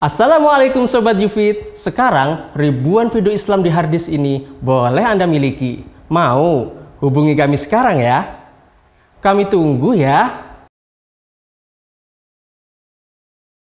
[0.00, 1.76] Assalamualaikum Sobat Yufit.
[1.76, 5.84] Sekarang ribuan video Islam di harddisk ini boleh Anda miliki.
[6.08, 6.72] Mau?
[7.04, 8.48] Hubungi kami sekarang ya?
[9.20, 10.40] Kami tunggu ya.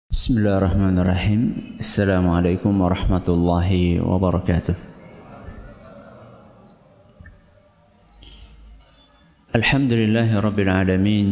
[0.08, 1.77] Bismillahirrahmanirrahim.
[1.77, 4.72] Assalamualaikum warahmatullahi wabarakatuh.
[9.52, 11.29] Alhamdulillahi Rabbil Alamin.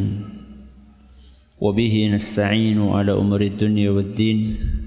[1.56, 4.81] Wabihi nasta'inu ala umri dunia wad din.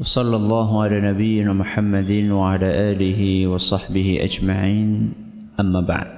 [0.00, 4.88] وصلى الله على نبينا محمد وعلى آله وصحبه أجمعين
[5.60, 6.08] أما بعد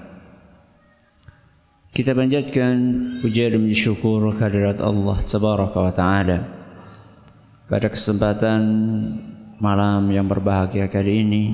[1.95, 2.75] Kita panjatkan
[3.23, 6.39] puja dan syukur kehadirat Allah Tabaraka wa Ta'ala
[7.71, 8.63] Pada kesempatan
[9.63, 11.45] malam yang berbahagia kali ini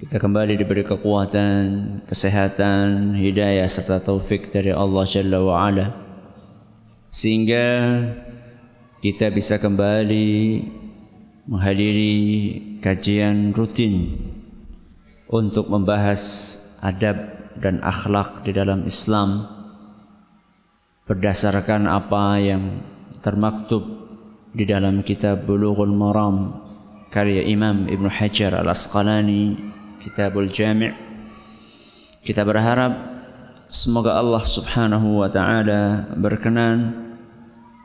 [0.00, 1.64] Kita kembali diberi kekuatan,
[2.08, 6.04] kesehatan, hidayah serta taufik dari Allah Jalla wa Ala
[7.14, 8.02] sehingga
[8.98, 10.58] kita bisa kembali
[11.49, 12.15] menghadiri
[12.77, 14.21] kajian rutin
[15.25, 16.21] untuk membahas
[16.85, 17.17] adab
[17.57, 19.49] dan akhlak di dalam Islam
[21.09, 22.85] berdasarkan apa yang
[23.25, 23.81] termaktub
[24.53, 26.61] di dalam kitab Bulughul Maram
[27.09, 29.57] karya Imam Ibn Hajar Al-Asqalani
[30.05, 30.93] Kitabul Jami'
[32.21, 32.93] kita berharap
[33.69, 37.08] Semoga Allah Subhanahu wa taala berkenan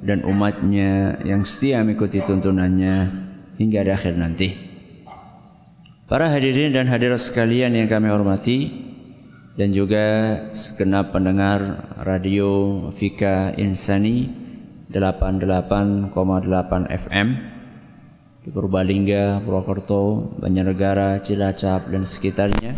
[0.00, 3.08] dan umatnya yang setia mengikuti tuntunannya
[3.60, 4.48] hingga di akhir nanti.
[6.10, 8.66] Para hadirin dan hadirat sekalian yang kami hormati
[9.54, 10.02] dan juga
[10.50, 14.26] segenap pendengar radio Fika Insani
[14.90, 16.10] 88,8
[16.90, 17.28] FM
[18.42, 22.74] di Purbalingga, Purwokerto, Banjarnegara, Cilacap dan sekitarnya.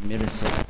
[0.00, 0.65] Pemirsa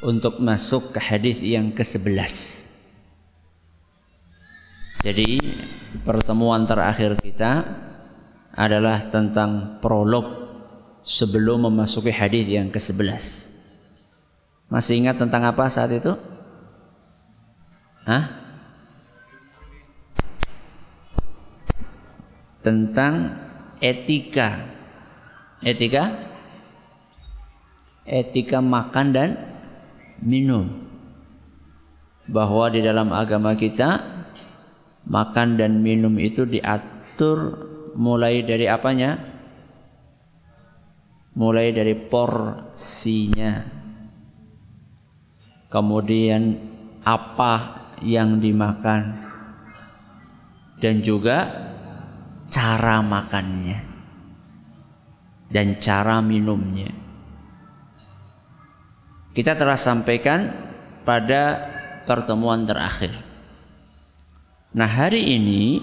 [0.06, 2.70] untuk masuk ke hadis yang ke-11.
[5.02, 5.42] Jadi
[6.06, 7.66] pertemuan terakhir kita
[8.54, 10.46] adalah tentang prolog
[11.02, 13.50] sebelum memasuki hadis yang ke-11.
[14.70, 16.14] Masih ingat tentang apa saat itu?
[18.06, 18.30] Hah?
[22.62, 23.42] Tentang
[23.82, 24.70] etika.
[25.58, 26.33] Etika
[28.04, 29.30] etika makan dan
[30.20, 30.84] minum.
[32.24, 34.00] Bahwa di dalam agama kita
[35.04, 39.20] makan dan minum itu diatur mulai dari apanya?
[41.34, 43.60] Mulai dari porsinya.
[45.68, 46.54] Kemudian
[47.02, 49.24] apa yang dimakan
[50.78, 51.50] dan juga
[52.46, 53.78] cara makannya
[55.50, 57.03] dan cara minumnya.
[59.34, 60.46] Kita telah sampaikan
[61.02, 61.58] pada
[62.06, 63.10] pertemuan terakhir.
[64.70, 65.82] Nah, hari ini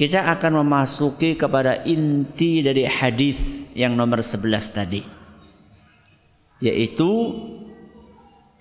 [0.00, 5.04] kita akan memasuki kepada inti dari hadis yang nomor 11 tadi.
[6.64, 7.36] Yaitu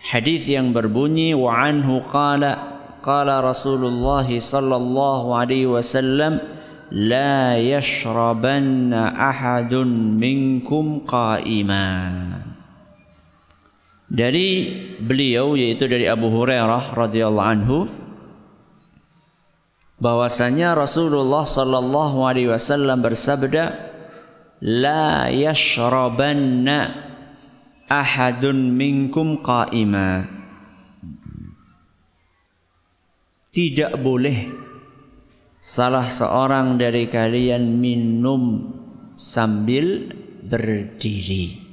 [0.03, 6.43] hadis yang berbunyi wa anhu qala qala Rasulullah sallallahu alaihi wasallam
[6.91, 12.54] la yashrabanna ahadun minkum qa'iman
[14.05, 14.69] dari
[15.01, 17.79] beliau yaitu dari Abu Hurairah radhiyallahu anhu
[19.97, 23.73] bahwasanya Rasulullah sallallahu alaihi wasallam bersabda
[24.61, 27.05] la yashrabanna
[27.89, 30.29] ahadun minkum qa'ima.
[33.55, 34.51] Tidak boleh
[35.63, 38.67] salah seorang dari kalian minum
[39.15, 40.11] sambil
[40.43, 41.63] berdiri.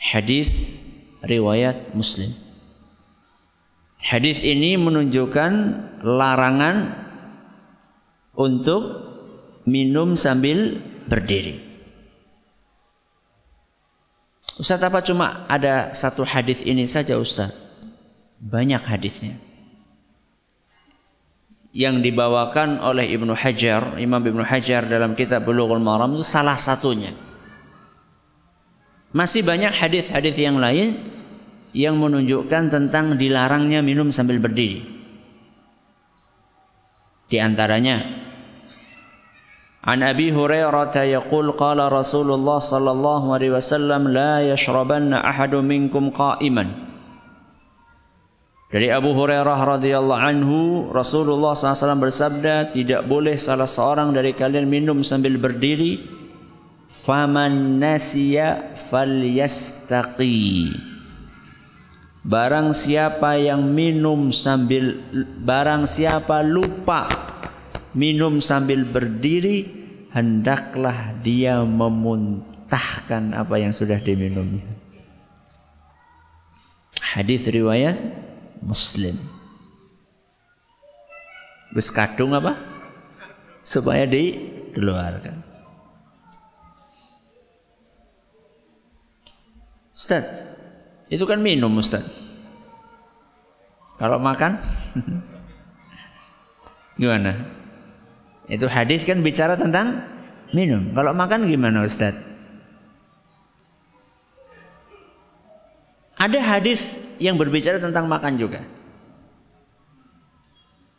[0.00, 0.80] Hadis
[1.24, 2.32] riwayat Muslim.
[4.00, 5.52] Hadis ini menunjukkan
[6.04, 6.94] larangan
[8.36, 8.82] untuk
[9.66, 10.78] minum sambil
[11.10, 11.58] berdiri.
[14.56, 17.52] Ustaz apa cuma ada satu hadis ini saja Ustaz?
[18.40, 19.36] Banyak hadisnya.
[21.76, 27.12] Yang dibawakan oleh Ibnu Hajar, Imam Ibnu Hajar dalam kitab Bulughul Maram itu salah satunya.
[29.16, 31.00] Masih banyak hadis-hadis yang lain
[31.72, 34.84] yang menunjukkan tentang dilarangnya minum sambil berdiri.
[37.32, 38.04] Di antaranya
[39.80, 46.76] An Abi Hurairah yaqul qala Rasulullah sallallahu alaihi wasallam la yashrabanna ahadun minkum qa'iman.
[48.68, 50.58] Dari Abu Hurairah radhiyallahu anhu
[50.90, 56.15] Rasulullah SAW bersabda tidak boleh salah seorang dari kalian minum sambil berdiri
[56.96, 60.72] Faman nasiya falyastaqi.
[62.26, 64.98] Barang siapa yang minum sambil
[65.44, 67.06] barang siapa lupa
[67.96, 69.64] minum sambil berdiri,
[70.12, 74.62] hendaklah dia memuntahkan apa yang sudah diminumnya.
[77.16, 77.96] Hadis riwayat
[78.60, 79.16] Muslim.
[81.72, 82.52] Bus kadung apa?
[83.64, 85.55] Supaya dikeluarkan.
[89.96, 90.28] Ustaz,
[91.08, 92.04] itu kan minum Ustaz.
[93.96, 94.60] Kalau makan
[97.00, 97.48] gimana?
[98.44, 100.04] Itu hadis kan bicara tentang
[100.52, 100.92] minum.
[100.92, 102.12] Kalau makan gimana Ustaz?
[106.20, 108.60] Ada hadis yang berbicara tentang makan juga.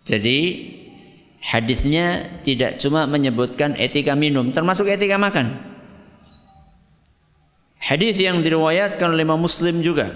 [0.09, 0.39] Jadi
[1.37, 5.76] hadisnya tidak cuma menyebutkan etika minum, termasuk etika makan.
[7.77, 10.09] Hadis yang diriwayatkan oleh Imam Muslim juga.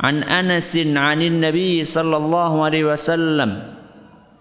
[0.00, 3.76] An Anasin anin Nabi sallallahu alaihi wasallam.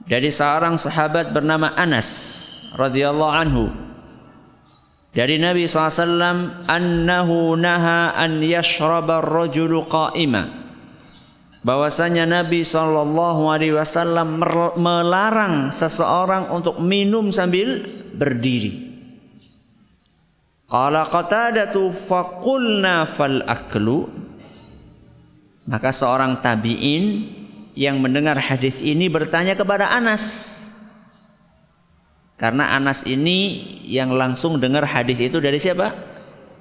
[0.04, 2.10] Dari seorang sahabat bernama Anas
[2.76, 3.66] radhiyallahu anhu.
[5.14, 10.50] Dari Nabi SAW annahu naha an yashraba ar-rajulu qa'ima.
[11.62, 14.42] Bahwasanya Nabi sallallahu alaihi wasallam
[14.76, 17.86] melarang seseorang untuk minum sambil
[18.18, 18.93] berdiri
[20.74, 24.10] Qala Qatadatu faqulna fal aklu
[25.70, 27.30] maka seorang tabi'in
[27.78, 30.50] yang mendengar hadis ini bertanya kepada Anas.
[32.42, 35.94] Karena Anas ini yang langsung dengar hadis itu dari siapa?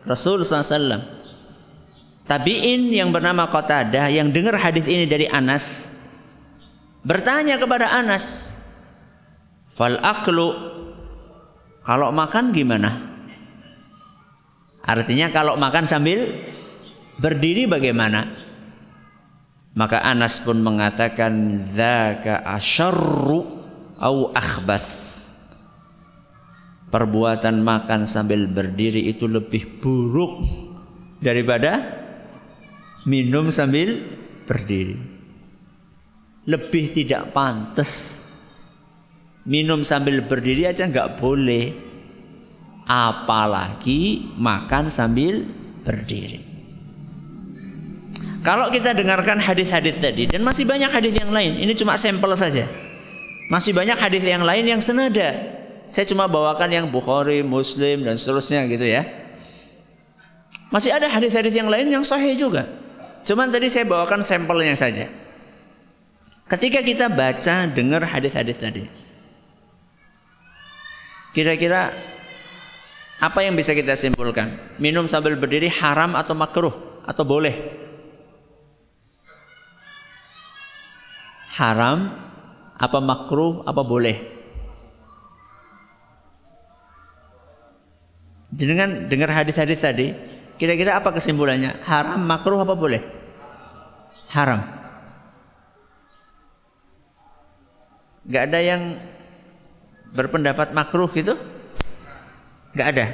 [0.05, 1.01] Rasul SAW.
[2.29, 5.89] Tabiin yang bernama Qatadah yang dengar hadis ini dari Anas
[7.01, 8.61] bertanya kepada Anas,
[9.73, 10.53] "Fal aklu
[11.83, 13.12] kalau makan gimana?"
[14.83, 16.27] Artinya kalau makan sambil
[17.23, 18.27] berdiri bagaimana?
[19.73, 23.41] Maka Anas pun mengatakan zaka asyarru
[24.03, 25.11] au akhbas.
[26.93, 30.45] Perbuatan makan sambil berdiri itu lebih buruk
[31.25, 31.81] daripada
[33.09, 33.97] minum sambil
[34.45, 35.01] berdiri.
[36.45, 38.27] Lebih tidak pantas.
[39.49, 41.92] Minum sambil berdiri aja nggak boleh.
[42.87, 45.47] Apalagi makan sambil
[45.87, 46.43] berdiri.
[48.43, 52.67] Kalau kita dengarkan hadis-hadis tadi dan masih banyak hadis yang lain, ini cuma sampel saja.
[53.47, 55.63] Masih banyak hadis yang lain yang senada.
[55.87, 59.07] Saya cuma bawakan yang Bukhari, Muslim dan seterusnya gitu ya.
[60.75, 62.67] Masih ada hadis-hadis yang lain yang sahih juga.
[63.23, 65.07] Cuman tadi saya bawakan sampelnya saja.
[66.51, 68.85] Ketika kita baca, dengar hadis-hadis tadi.
[71.33, 71.95] Kira-kira
[73.23, 74.51] apa yang bisa kita simpulkan?
[74.83, 76.75] Minum sambil berdiri haram atau makruh
[77.07, 77.83] atau boleh?
[81.53, 82.09] haram,
[82.81, 84.17] apa makruh, apa boleh.
[88.53, 90.13] Dengan dengar hadis-hadis tadi,
[90.61, 91.77] kira-kira apa kesimpulannya?
[91.85, 93.01] Haram, makruh, apa boleh?
[94.33, 94.61] Haram.
[98.29, 98.83] Gak ada yang
[100.13, 101.35] berpendapat makruh gitu?
[102.73, 103.07] Gak ada.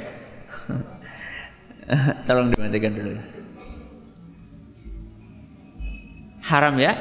[2.27, 3.11] Tolong dimatikan dulu.
[6.47, 6.95] Haram ya?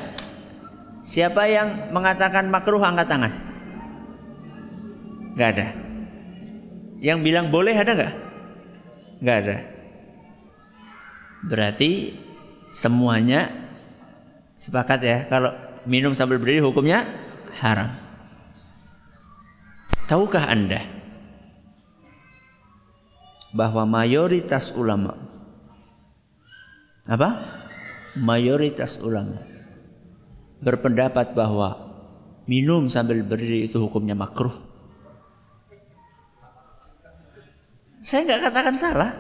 [1.06, 3.32] Siapa yang mengatakan makruh angkat tangan?
[5.38, 5.66] Gak ada.
[6.98, 8.14] Yang bilang boleh ada nggak?
[9.22, 9.56] Gak ada.
[11.46, 12.18] Berarti
[12.74, 13.46] semuanya
[14.58, 15.54] sepakat ya kalau
[15.86, 17.06] minum sambil berdiri hukumnya
[17.62, 17.94] haram.
[20.10, 20.97] Tahukah Anda
[23.52, 25.16] bahwa mayoritas ulama
[27.08, 27.40] apa?
[28.20, 29.40] Mayoritas ulama
[30.60, 31.88] berpendapat bahwa
[32.44, 34.52] minum sambil berdiri itu hukumnya makruh.
[38.04, 39.10] Saya nggak katakan salah.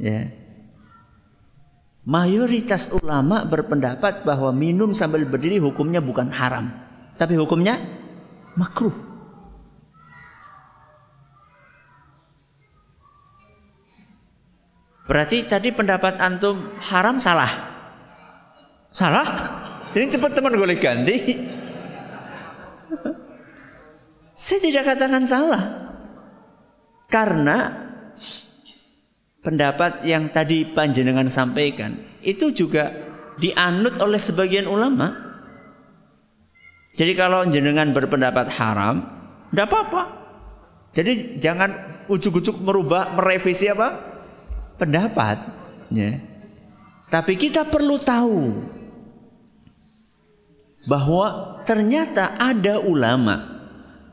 [0.00, 0.32] Ya.
[2.02, 6.72] Mayoritas ulama berpendapat bahwa minum sambil berdiri hukumnya bukan haram,
[7.20, 7.78] tapi hukumnya
[8.58, 9.11] makruh.
[15.12, 17.52] Berarti tadi pendapat antum haram salah.
[18.88, 19.28] Salah?
[19.92, 21.36] Ini cepat teman boleh ganti.
[24.32, 25.92] Saya tidak katakan salah.
[27.12, 27.76] Karena
[29.44, 31.92] pendapat yang tadi panjenengan sampaikan
[32.24, 32.96] itu juga
[33.36, 35.12] dianut oleh sebagian ulama.
[36.96, 39.04] Jadi kalau jenengan berpendapat haram,
[39.52, 40.02] tidak apa-apa.
[40.96, 44.11] Jadi jangan ujuk-ujuk merubah, merevisi apa?
[44.80, 45.36] Pendapat.
[45.92, 46.20] Ya.
[47.12, 48.64] Tapi kita perlu tahu
[50.88, 53.60] bahwa ternyata ada ulama.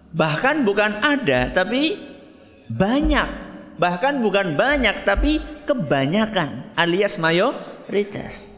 [0.10, 1.96] Bahkan bukan ada, tapi
[2.68, 3.50] banyak
[3.80, 8.52] Bahkan bukan banyak tapi kebanyakan alias mayoritas.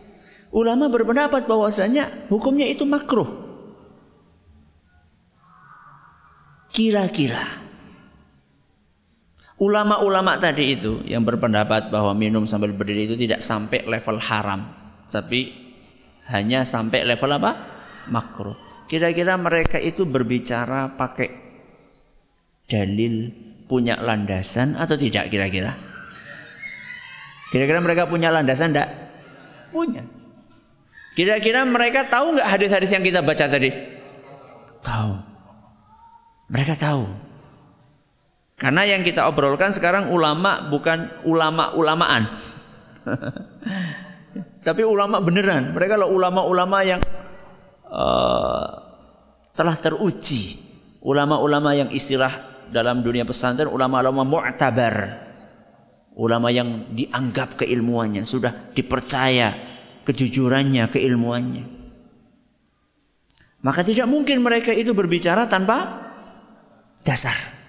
[0.50, 3.30] Ulama berpendapat bahwasanya hukumnya itu makruh.
[6.74, 7.61] Kira-kira
[9.62, 14.66] ulama-ulama tadi itu yang berpendapat bahwa minum sambil berdiri itu tidak sampai level haram,
[15.14, 15.54] tapi
[16.34, 17.52] hanya sampai level apa?
[18.10, 18.58] makruh.
[18.90, 21.30] Kira-kira mereka itu berbicara pakai
[22.66, 23.30] dalil
[23.70, 25.78] punya landasan atau tidak kira-kira?
[27.54, 28.90] Kira-kira mereka punya landasan enggak?
[29.70, 30.04] Punya.
[31.14, 33.70] Kira-kira mereka tahu nggak hadis-hadis yang kita baca tadi?
[34.82, 35.14] Tahu.
[36.52, 37.31] Mereka tahu.
[38.62, 42.30] Karena yang kita obrolkan sekarang ulama bukan ulama-ulamaan.
[44.68, 45.74] Tapi ulama beneran.
[45.74, 47.02] Mereka lo ulama-ulama yang
[47.90, 48.70] uh,
[49.58, 50.62] telah teruji.
[51.02, 52.30] Ulama-ulama yang istilah
[52.70, 54.96] dalam dunia pesantren ulama-ulama mu'tabar.
[56.14, 59.58] Ulama yang dianggap keilmuannya, sudah dipercaya
[60.06, 61.66] kejujurannya, keilmuannya.
[63.66, 65.98] Maka tidak mungkin mereka itu berbicara tanpa
[67.02, 67.61] dasar.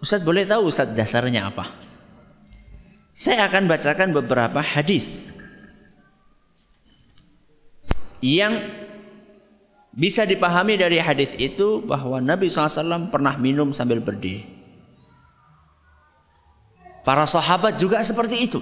[0.00, 1.72] Ustaz boleh tahu Ustaz dasarnya apa?
[3.16, 5.40] Saya akan bacakan beberapa hadis
[8.20, 8.60] yang
[9.96, 14.44] bisa dipahami dari hadis itu bahwa Nabi SAW pernah minum sambil berdiri.
[17.00, 18.60] Para sahabat juga seperti itu.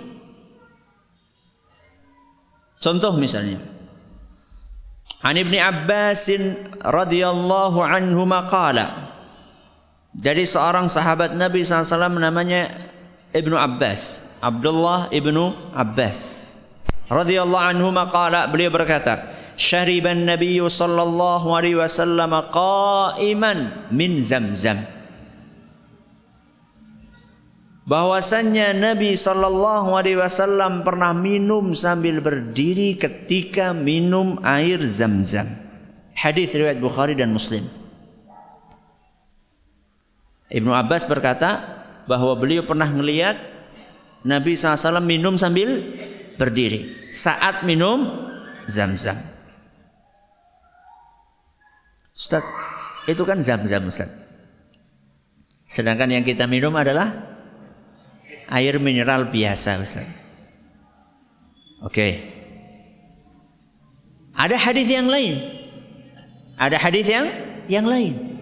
[2.79, 3.59] Contoh misalnya.
[5.25, 6.29] An Ibni Abbas
[6.85, 9.14] radhiyallahu anhu maqala.
[10.15, 12.71] Dari seorang sahabat Nabi SAW namanya
[13.35, 14.23] Ibnu Abbas.
[14.39, 16.53] Abdullah Ibnu Abbas.
[17.05, 19.35] radhiyallahu anhu maqala beliau berkata.
[19.59, 24.95] Syariban Nabi sallallahu alaihi wasallam qa'iman min zamzam.
[27.85, 35.49] bahwasannya Nabi Sallallahu Alaihi Wasallam pernah minum sambil berdiri ketika minum air zamzam.
[36.17, 37.69] Hadis riwayat Bukhari dan Muslim.
[40.55, 43.35] Ibnu Abbas berkata bahwa beliau pernah melihat
[44.23, 45.83] Nabi SAW minum sambil
[46.39, 48.07] berdiri saat minum
[48.71, 49.19] zam-zam.
[52.15, 52.47] Ustaz,
[53.11, 54.07] itu kan zam-zam Ustaz.
[55.67, 57.11] Sedangkan yang kita minum adalah
[58.47, 60.07] air mineral biasa Ustaz.
[61.83, 62.31] Oke.
[64.39, 65.43] Ada hadis yang lain.
[66.55, 67.27] Ada hadis yang
[67.67, 68.34] yang lain.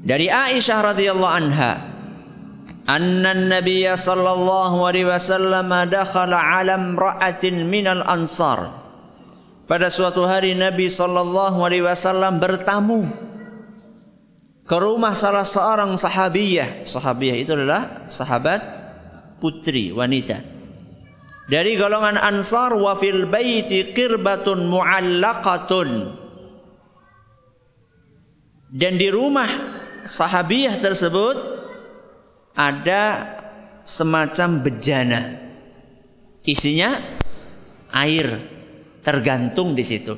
[0.00, 1.72] Dari Aisyah radhiyallahu anha,
[2.88, 8.80] anna an-nabiy sallallahu alaihi wasallam dakhala 'ala imra'atin minal ansar.
[9.70, 13.06] Pada suatu hari Nabi Shallallahu Alaihi Wasallam bertamu
[14.66, 16.82] ke rumah salah seorang sahabiyah.
[16.82, 18.58] Sahabiyah itu adalah sahabat
[19.38, 20.42] putri wanita.
[21.46, 26.18] Dari golongan Ansar wa fil baiti qirbatun muallaqatun.
[28.74, 29.50] Dan di rumah
[30.06, 31.36] sahabiyah tersebut
[32.54, 33.26] ada
[33.84, 35.40] semacam bejana
[36.44, 36.98] isinya
[37.94, 38.26] air
[39.00, 40.14] tergantung di situ.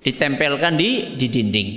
[0.00, 1.68] Ditempelkan di di dinding.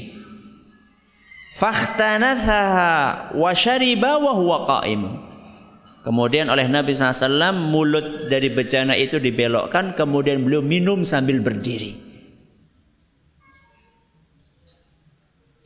[6.03, 12.02] Kemudian oleh Nabi SAW mulut dari bejana itu dibelokkan kemudian beliau minum sambil berdiri.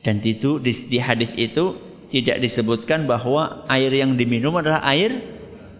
[0.08, 1.76] Dan itu di, di hadis itu
[2.08, 5.20] tidak disebutkan bahwa air yang diminum adalah air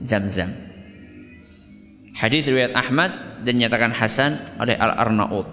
[0.04, 0.52] zam-zam.
[2.12, 5.48] Hadis riwayat Ahmad dan nyatakan hasan oleh Al-Arnaut.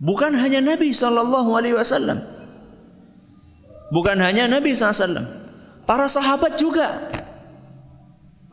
[0.00, 2.24] Bukan hanya Nabi sallallahu alaihi wasallam.
[3.92, 5.28] Bukan hanya Nabi SAW.
[5.84, 7.04] Para sahabat juga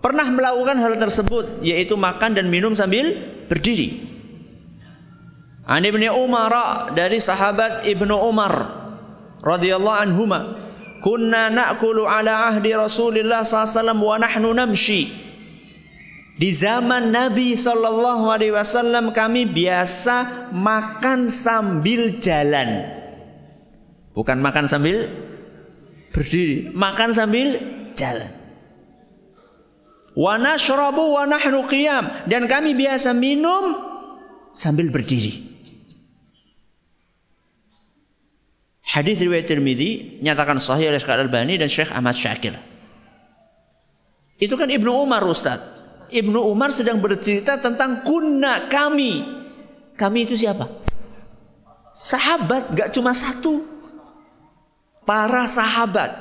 [0.03, 3.15] pernah melakukan hal tersebut yaitu makan dan minum sambil
[3.47, 4.16] berdiri.
[5.67, 6.55] An Ibnu Umar
[6.95, 8.71] dari sahabat Ibnu Umar
[9.43, 10.39] radhiyallahu anhuma
[11.03, 15.11] kunna na'kulu ala ahdi Rasulillah SAW wa nahnu namshi
[16.37, 22.93] di zaman Nabi Sallallahu Alaihi Wasallam kami biasa makan sambil jalan,
[24.13, 25.09] bukan makan sambil
[26.13, 27.57] berdiri, makan sambil
[27.97, 28.29] jalan.
[30.13, 33.73] Wa nashrabu wa nahnu qiyam dan kami biasa minum
[34.53, 35.56] sambil berdiri.
[38.97, 42.57] Hadis riwayat Tirmidzi nyatakan sahih oleh Syekh Al-Albani dan Syekh Ahmad Syakir.
[44.41, 45.61] Itu kan Ibnu Umar Ustaz.
[46.09, 49.21] Ibnu Umar sedang bercerita tentang kunna kami.
[49.93, 50.65] Kami itu siapa?
[51.93, 53.61] Sahabat, gak cuma satu.
[55.05, 56.17] Para sahabat.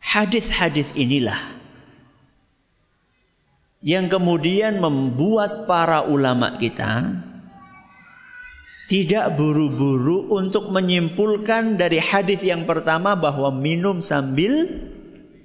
[0.00, 1.61] Hadis-hadis inilah
[3.82, 7.18] yang kemudian membuat para ulama kita
[8.86, 14.68] tidak buru-buru untuk menyimpulkan dari hadis yang pertama bahwa minum sambil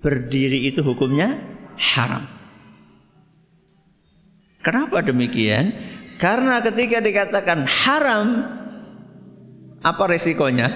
[0.04, 1.42] berdiri itu hukumnya
[1.80, 2.28] haram.
[4.62, 5.72] Kenapa demikian?
[6.20, 8.28] Karena ketika dikatakan haram,
[9.80, 10.68] apa resikonya?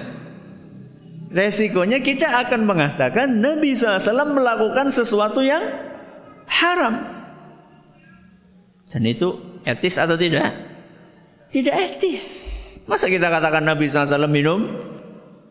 [1.28, 5.60] Resikonya kita akan mengatakan Nabi SAW melakukan sesuatu yang
[6.48, 7.21] haram.
[8.92, 10.52] Dan itu etis atau tidak?
[11.48, 12.24] Tidak etis.
[12.84, 14.68] Masa kita katakan Nabi SAW minum?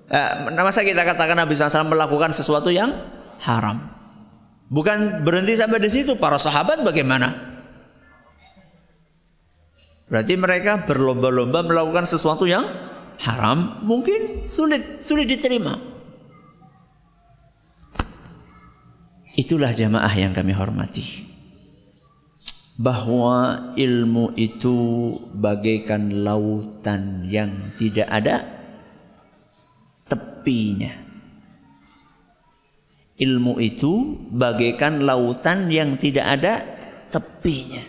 [0.05, 0.31] Eh,
[0.62, 2.94] masa kita katakan Nabi SAW melakukan sesuatu yang
[3.42, 3.89] haram?
[4.70, 6.13] Bukan berhenti sampai di situ.
[6.22, 7.50] Para sahabat bagaimana?
[10.05, 12.68] Berarti mereka berlomba-lomba melakukan sesuatu yang
[13.25, 15.79] haram, mungkin sulit sulit diterima.
[19.39, 21.30] Itulah jamaah yang kami hormati
[22.81, 28.41] bahwa ilmu itu bagaikan lautan yang tidak ada
[30.09, 30.89] tepinya.
[33.22, 36.65] Ilmu itu bagaikan lautan yang tidak ada
[37.13, 37.85] tepinya.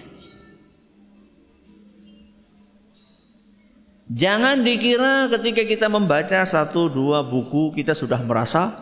[4.12, 8.76] Jangan dikira ketika kita membaca satu dua buku kita sudah merasa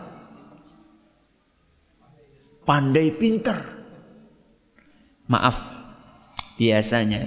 [2.67, 3.55] pandai pinter.
[5.31, 5.80] Maaf,
[6.61, 7.25] biasanya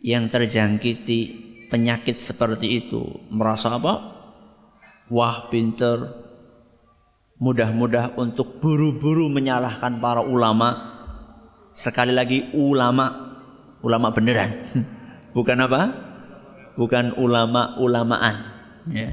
[0.00, 1.20] yang terjangkiti
[1.68, 4.16] penyakit seperti itu merasa apa?
[5.12, 6.08] Wah pinter,
[7.36, 10.88] mudah-mudah untuk buru-buru menyalahkan para ulama.
[11.76, 13.36] Sekali lagi ulama,
[13.84, 14.64] ulama beneran,
[15.36, 15.82] bukan apa?
[16.80, 18.36] Bukan ulama-ulamaan.
[18.88, 19.12] Ya.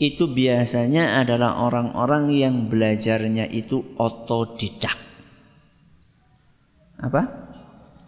[0.00, 5.09] Itu biasanya adalah orang-orang yang belajarnya itu otodidak
[7.00, 7.22] apa?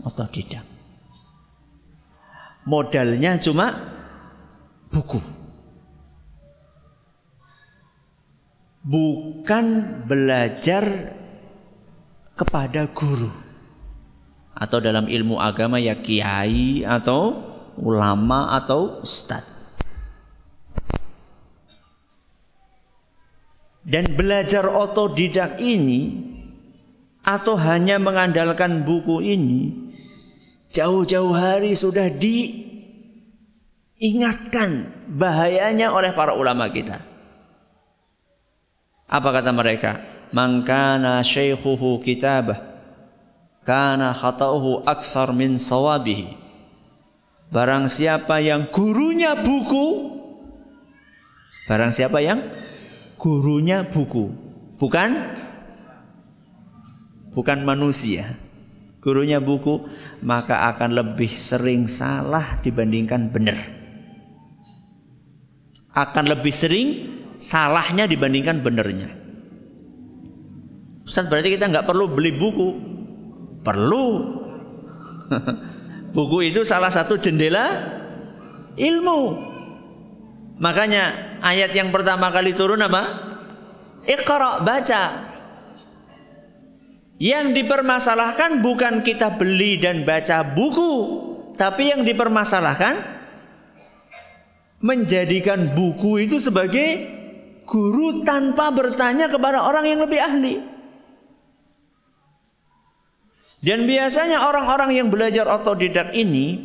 [0.04, 0.64] Otodidak.
[2.68, 3.74] Modalnya cuma
[4.92, 5.18] buku.
[8.82, 9.64] Bukan
[10.06, 11.14] belajar
[12.38, 13.30] kepada guru.
[14.52, 17.34] Atau dalam ilmu agama ya kiai atau
[17.80, 19.48] ulama atau ustadz.
[23.82, 26.31] Dan belajar otodidak ini
[27.22, 29.70] atau hanya mengandalkan buku ini
[30.74, 37.00] jauh-jauh hari sudah diingatkan bahayanya oleh para ulama kita.
[39.06, 40.00] Apa kata mereka?
[40.32, 42.56] Mangkana syaikhuhu kitabah
[43.62, 46.40] kana khata'uhu akthar min sawabihi.
[47.52, 50.08] Barang siapa yang gurunya buku
[51.68, 52.48] Barang siapa yang
[53.20, 54.32] gurunya buku
[54.80, 55.36] Bukan
[57.32, 58.36] bukan manusia.
[59.02, 59.82] Gurunya buku,
[60.22, 63.58] maka akan lebih sering salah dibandingkan benar.
[65.90, 69.10] Akan lebih sering salahnya dibandingkan benernya.
[71.02, 72.68] Ustaz berarti kita nggak perlu beli buku.
[73.66, 74.06] Perlu.
[76.16, 77.98] buku itu salah satu jendela
[78.78, 79.50] ilmu.
[80.62, 83.02] Makanya ayat yang pertama kali turun apa?
[84.06, 85.31] Iqra baca.
[87.22, 90.92] Yang dipermasalahkan bukan kita beli dan baca buku,
[91.54, 92.98] tapi yang dipermasalahkan
[94.82, 96.98] menjadikan buku itu sebagai
[97.62, 100.58] guru tanpa bertanya kepada orang yang lebih ahli.
[103.62, 106.58] Dan biasanya orang-orang yang belajar otodidak ini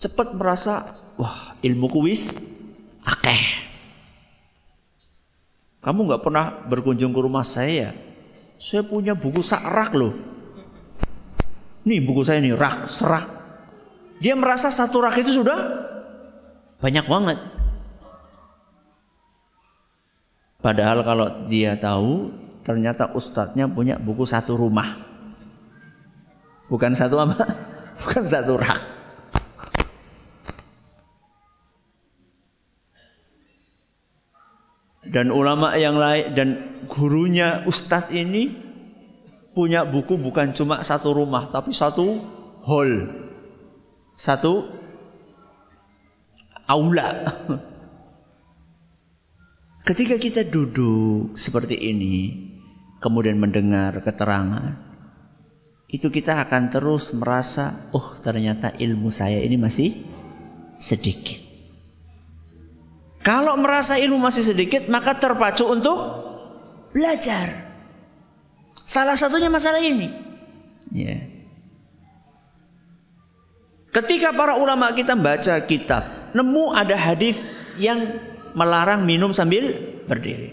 [0.00, 0.88] cepat merasa,
[1.20, 2.40] wah ilmu kuis
[3.04, 3.71] akeh.
[5.82, 7.90] Kamu nggak pernah berkunjung ke rumah saya?
[8.54, 10.14] Saya punya buku sakrak loh.
[11.82, 13.26] Nih buku saya nih rak serak.
[14.22, 15.58] Dia merasa satu rak itu sudah
[16.78, 17.38] banyak banget.
[20.62, 22.30] Padahal kalau dia tahu
[22.62, 25.02] ternyata ustadznya punya buku satu rumah.
[26.70, 27.42] Bukan satu apa?
[28.06, 28.91] Bukan satu rak.
[35.02, 36.48] Dan ulama yang lain dan
[36.86, 38.54] gurunya ustadz ini
[39.52, 42.22] punya buku bukan cuma satu rumah tapi satu
[42.62, 43.10] hall.
[44.14, 44.70] Satu
[46.70, 47.10] aula.
[49.88, 52.38] Ketika kita duduk seperti ini,
[53.02, 54.78] kemudian mendengar keterangan,
[55.90, 59.90] itu kita akan terus merasa, oh ternyata ilmu saya ini masih
[60.78, 61.41] sedikit.
[63.22, 65.98] Kalau merasa ilmu masih sedikit, maka terpacu untuk
[66.90, 67.54] belajar.
[68.82, 70.10] Salah satunya masalah ini.
[70.90, 71.22] Ya.
[73.94, 77.46] Ketika para ulama kita baca kitab, nemu ada hadis
[77.78, 78.18] yang
[78.58, 79.70] melarang minum sambil
[80.10, 80.52] berdiri.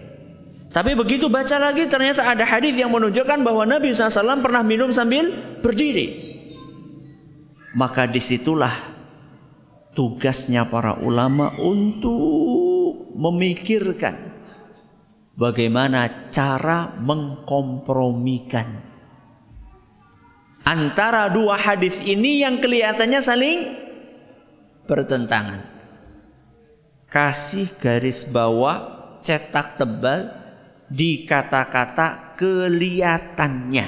[0.70, 5.34] Tapi begitu baca lagi ternyata ada hadis yang menunjukkan bahwa Nabi SAW pernah minum sambil
[5.66, 6.30] berdiri.
[7.74, 8.74] Maka di situlah
[9.98, 12.59] tugasnya para ulama untuk
[13.20, 14.16] memikirkan
[15.36, 18.80] bagaimana cara mengkompromikan
[20.64, 23.60] antara dua hadis ini yang kelihatannya saling
[24.88, 25.68] bertentangan
[27.12, 30.32] kasih garis bawah cetak tebal
[30.90, 33.88] di kata-kata kelihatannya.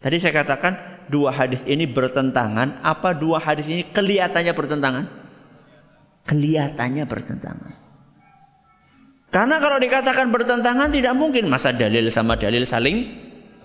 [0.00, 2.80] Tadi saya katakan dua hadis ini bertentangan.
[2.80, 5.19] Apa dua hadis ini kelihatannya bertentangan?
[6.30, 7.74] Kelihatannya bertentangan.
[9.34, 13.10] Karena kalau dikatakan bertentangan tidak mungkin masa dalil sama dalil saling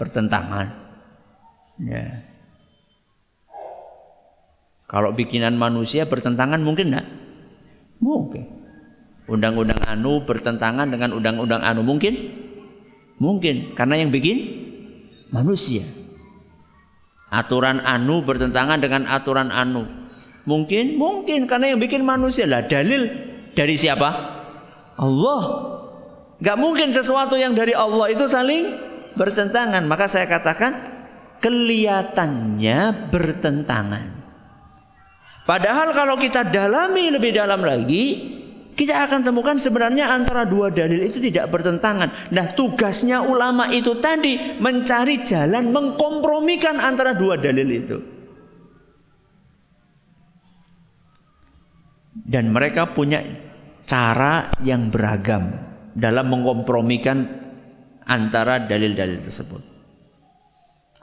[0.02, 0.74] bertentangan.
[1.86, 2.26] Ya.
[4.86, 7.08] Kalau bikinan manusia bertentangan mungkin enggak?
[8.02, 8.46] Mungkin.
[9.26, 12.14] Undang-undang anu bertentangan dengan undang-undang anu mungkin?
[13.18, 14.38] Mungkin karena yang bikin
[15.34, 15.82] manusia.
[17.34, 20.05] Aturan anu bertentangan dengan aturan anu.
[20.46, 23.10] Mungkin, mungkin karena yang bikin manusia lah dalil
[23.58, 24.10] dari siapa?
[24.96, 25.42] Allah.
[26.38, 28.78] Gak mungkin sesuatu yang dari Allah itu saling
[29.18, 29.82] bertentangan.
[29.90, 30.78] Maka saya katakan
[31.42, 34.08] kelihatannya bertentangan.
[35.46, 38.34] Padahal kalau kita dalami lebih dalam lagi,
[38.76, 42.34] kita akan temukan sebenarnya antara dua dalil itu tidak bertentangan.
[42.34, 47.98] Nah, tugasnya ulama itu tadi mencari jalan mengkompromikan antara dua dalil itu.
[52.26, 53.22] Dan mereka punya
[53.86, 55.54] cara yang beragam
[55.94, 57.46] dalam mengkompromikan
[58.10, 59.62] antara dalil-dalil tersebut.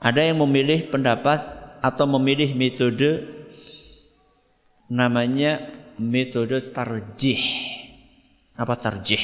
[0.02, 1.38] Ada yang memilih pendapat
[1.78, 3.22] atau memilih metode
[4.90, 5.62] namanya
[6.02, 7.42] metode tarjih.
[8.58, 9.22] Apa tarjih?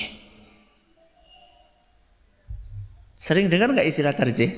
[3.19, 4.55] Sering dengar nggak istilah tarjih?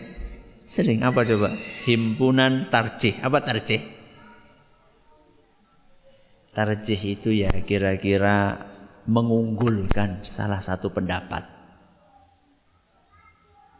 [0.61, 1.00] Sering.
[1.00, 1.50] Apa coba?
[1.88, 3.16] Himpunan tarjih.
[3.24, 3.81] Apa tarjih?
[6.61, 8.68] Tarjih itu ya kira-kira
[9.09, 11.40] mengunggulkan salah satu pendapat.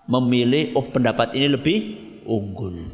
[0.09, 1.79] Memilih, oh pendapat ini lebih
[2.25, 2.89] unggul.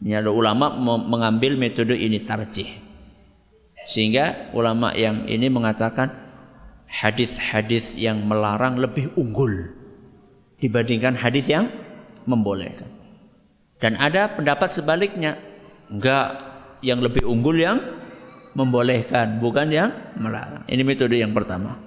[0.00, 0.72] Ini ada ulama
[1.04, 2.64] mengambil metode ini tarjih.
[3.84, 6.08] Sehingga ulama yang ini mengatakan
[6.88, 9.68] hadis-hadis yang melarang lebih unggul
[10.64, 11.68] dibandingkan hadis yang
[12.24, 12.88] membolehkan.
[13.84, 15.36] Dan ada pendapat sebaliknya,
[15.92, 16.40] enggak
[16.80, 18.00] yang lebih unggul yang
[18.52, 20.64] membolehkan, bukan yang melarang.
[20.68, 21.80] Ini metode yang pertama.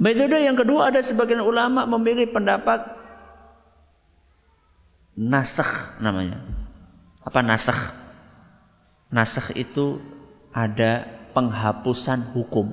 [0.00, 2.80] Metode yang kedua ada sebagian ulama memilih pendapat
[5.12, 6.40] nasakh namanya.
[7.20, 7.92] Apa nasakh?
[9.12, 10.00] Nasakh itu
[10.56, 11.04] ada
[11.36, 12.72] penghapusan hukum.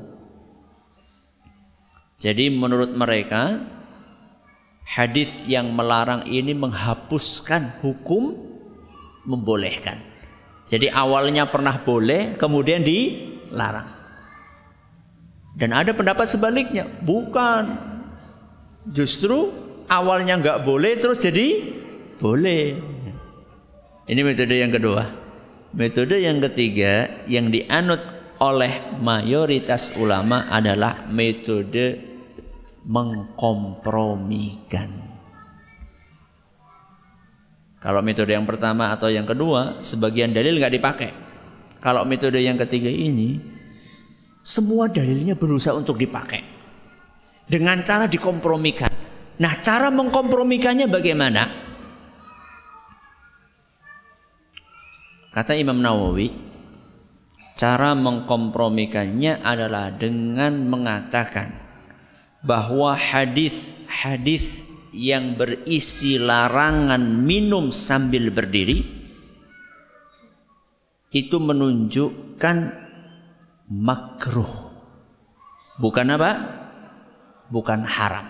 [2.17, 3.61] Jadi menurut mereka
[4.87, 8.33] hadis yang melarang ini menghapuskan hukum
[9.27, 10.06] membolehkan.
[10.67, 13.87] Jadi awalnya pernah boleh kemudian dilarang.
[15.57, 17.65] Dan ada pendapat sebaliknya, bukan.
[18.91, 19.49] Justru
[19.89, 21.63] awalnya nggak boleh terus jadi
[22.19, 22.75] boleh.
[24.07, 25.05] Ini metode yang kedua.
[25.73, 27.99] Metode yang ketiga yang dianut
[28.37, 31.97] oleh mayoritas ulama adalah metode
[32.85, 35.06] mengkompromikan.
[37.77, 41.11] Kalau metode yang pertama atau yang kedua, sebagian dalil nggak dipakai.
[41.77, 43.37] Kalau metode yang ketiga ini,
[44.43, 46.41] semua dalilnya berusaha untuk dipakai
[47.47, 48.91] dengan cara dikompromikan.
[49.39, 51.43] Nah, cara mengkompromikannya bagaimana?
[55.31, 56.33] Kata Imam Nawawi,
[57.55, 61.53] cara mengkompromikannya adalah dengan mengatakan
[62.43, 64.66] bahwa hadis-hadis
[64.97, 68.81] yang berisi larangan minum sambil berdiri
[71.13, 72.57] itu menunjukkan
[73.69, 74.73] makruh.
[75.77, 76.31] Bukan apa?
[77.53, 78.27] Bukan haram.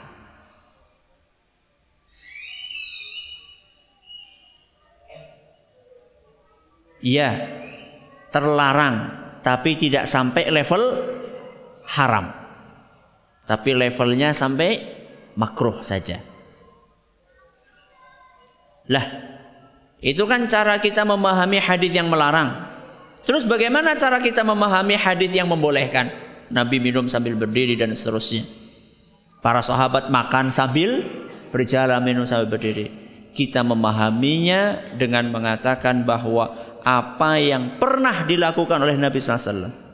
[6.99, 7.29] Iya,
[8.35, 10.83] terlarang tapi tidak sampai level
[11.87, 12.35] haram.
[13.47, 14.75] Tapi levelnya sampai
[15.39, 16.19] makruh saja.
[18.87, 19.05] Lah,
[19.99, 22.67] itu kan cara kita memahami hadis yang melarang.
[23.27, 26.07] Terus bagaimana cara kita memahami hadis yang membolehkan?
[26.47, 28.47] Nabi minum sambil berdiri dan seterusnya.
[29.43, 31.03] Para sahabat makan sambil
[31.51, 32.87] berjalan minum sambil berdiri.
[33.35, 39.87] Kita memahaminya dengan mengatakan bahwa apa yang pernah dilakukan oleh Nabi SAW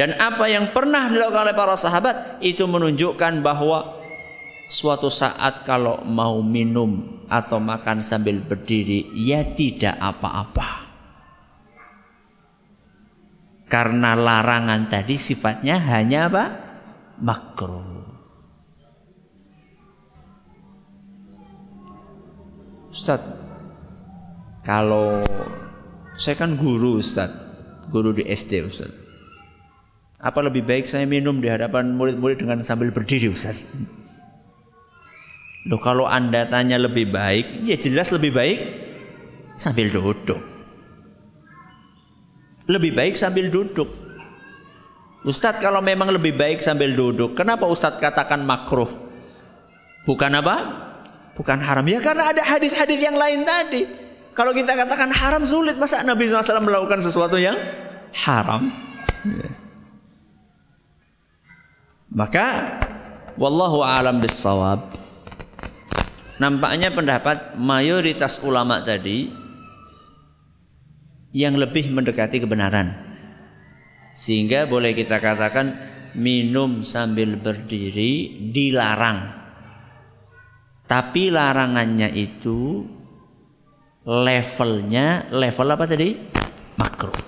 [0.00, 3.99] dan apa yang pernah dilakukan oleh para sahabat itu menunjukkan bahwa
[4.70, 10.86] suatu saat kalau mau minum atau makan sambil berdiri ya tidak apa-apa.
[13.66, 16.44] Karena larangan tadi sifatnya hanya apa?
[17.18, 18.02] Makruh.
[22.90, 23.22] Ustaz,
[24.66, 25.22] kalau
[26.18, 27.30] saya kan guru Ustaz,
[27.86, 28.90] guru di SD Ustaz.
[30.18, 33.62] Apa lebih baik saya minum di hadapan murid-murid dengan sambil berdiri Ustaz?
[35.68, 38.58] Loh kalau anda tanya lebih baik, ya jelas lebih baik
[39.52, 40.40] sambil duduk.
[42.64, 43.90] Lebih baik sambil duduk.
[45.20, 48.88] Ustadz kalau memang lebih baik sambil duduk, kenapa Ustadz katakan makruh?
[50.08, 50.56] Bukan apa?
[51.36, 51.84] Bukan haram.
[51.84, 53.84] Ya karena ada hadis-hadis yang lain tadi.
[54.32, 57.58] Kalau kita katakan haram sulit, masa Nabi SAW melakukan sesuatu yang
[58.16, 58.72] haram?
[59.28, 59.50] Ya.
[62.08, 62.80] Maka,
[63.36, 64.99] wallahu alam bisawab
[66.40, 69.28] nampaknya pendapat mayoritas ulama tadi
[71.36, 72.96] yang lebih mendekati kebenaran.
[74.16, 75.76] Sehingga boleh kita katakan
[76.16, 79.36] minum sambil berdiri dilarang.
[80.90, 82.82] Tapi larangannya itu
[84.02, 86.10] levelnya level apa tadi?
[86.74, 87.20] Makruh.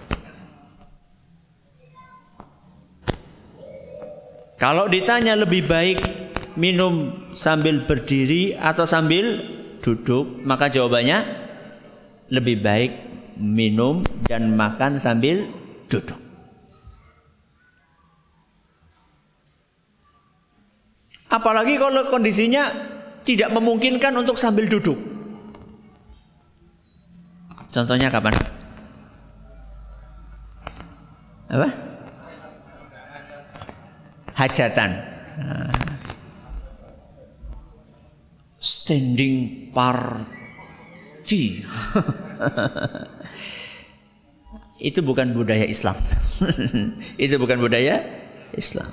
[4.58, 6.21] Kalau ditanya lebih baik
[6.56, 9.40] minum sambil berdiri atau sambil
[9.82, 10.40] duduk?
[10.46, 11.18] Maka jawabannya
[12.32, 12.92] lebih baik
[13.36, 15.44] minum dan makan sambil
[15.88, 16.18] duduk.
[21.32, 22.68] Apalagi kalau kondisinya
[23.24, 25.00] tidak memungkinkan untuk sambil duduk.
[27.72, 28.36] Contohnya kapan?
[31.48, 31.68] Apa?
[34.36, 34.90] Hajatan.
[35.40, 35.91] Nah
[38.62, 41.66] standing party.
[44.78, 45.98] itu bukan budaya Islam.
[47.24, 48.06] itu bukan budaya
[48.54, 48.86] Islam.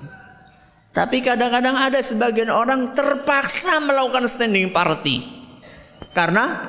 [0.89, 5.21] Tapi kadang-kadang ada sebagian orang terpaksa melakukan standing party.
[6.17, 6.65] Karena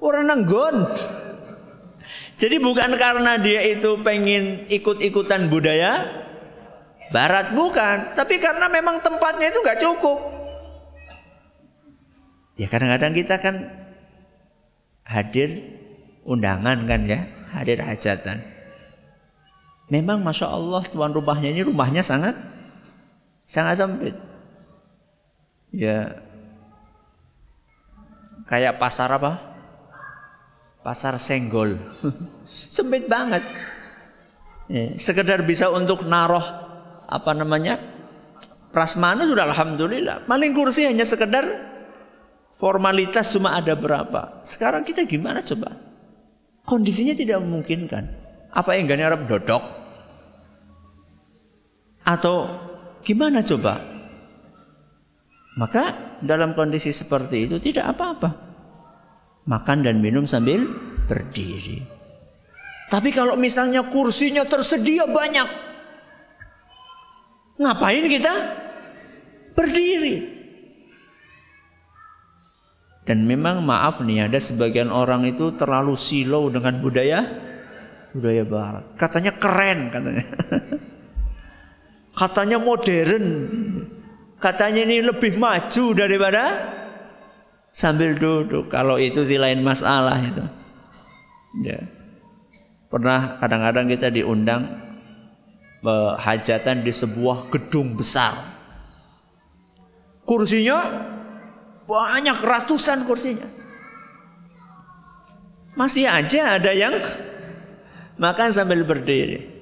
[0.00, 0.88] orang nanggon.
[2.40, 6.06] Jadi bukan karena dia itu pengen ikut-ikutan budaya
[7.10, 10.37] barat bukan, tapi karena memang tempatnya itu nggak cukup.
[12.58, 13.70] Ya kadang-kadang kita kan
[15.06, 15.62] hadir
[16.26, 18.42] undangan kan ya, hadir hajatan.
[19.88, 22.34] Memang masya Allah tuan rumahnya ini rumahnya sangat
[23.46, 24.18] sangat sempit.
[25.70, 26.18] Ya
[28.50, 29.38] kayak pasar apa?
[30.82, 31.78] Pasar senggol.
[32.74, 33.46] sempit banget.
[34.68, 36.44] Ya, sekedar bisa untuk naruh
[37.08, 37.80] apa namanya
[38.74, 40.28] prasmanan sudah alhamdulillah.
[40.28, 41.67] Maling kursi hanya sekedar
[42.58, 44.42] Formalitas cuma ada berapa.
[44.42, 45.78] Sekarang kita gimana coba?
[46.66, 48.04] Kondisinya tidak memungkinkan.
[48.50, 49.62] Apa yang gak Arab dodok?
[52.02, 52.50] Atau
[53.06, 53.78] gimana coba?
[55.54, 58.30] Maka dalam kondisi seperti itu tidak apa-apa.
[59.46, 60.66] Makan dan minum sambil
[61.06, 61.82] berdiri.
[62.90, 65.48] Tapi kalau misalnya kursinya tersedia banyak,
[67.60, 68.34] ngapain kita
[69.52, 70.37] berdiri?
[73.08, 77.24] Dan memang maaf nih ada sebagian orang itu terlalu silau dengan budaya
[78.12, 78.84] budaya barat.
[79.00, 80.24] Katanya keren katanya.
[82.20, 83.26] katanya modern.
[84.36, 86.68] Katanya ini lebih maju daripada
[87.72, 88.68] sambil duduk.
[88.68, 90.44] Kalau itu sih lain masalah itu.
[91.64, 91.80] Ya.
[92.92, 94.68] Pernah kadang-kadang kita diundang
[96.20, 98.36] hajatan di sebuah gedung besar.
[100.28, 101.08] Kursinya
[101.88, 103.48] banyak ratusan kursinya.
[105.72, 107.00] Masih aja ada yang
[108.20, 109.56] makan sambil berdiri.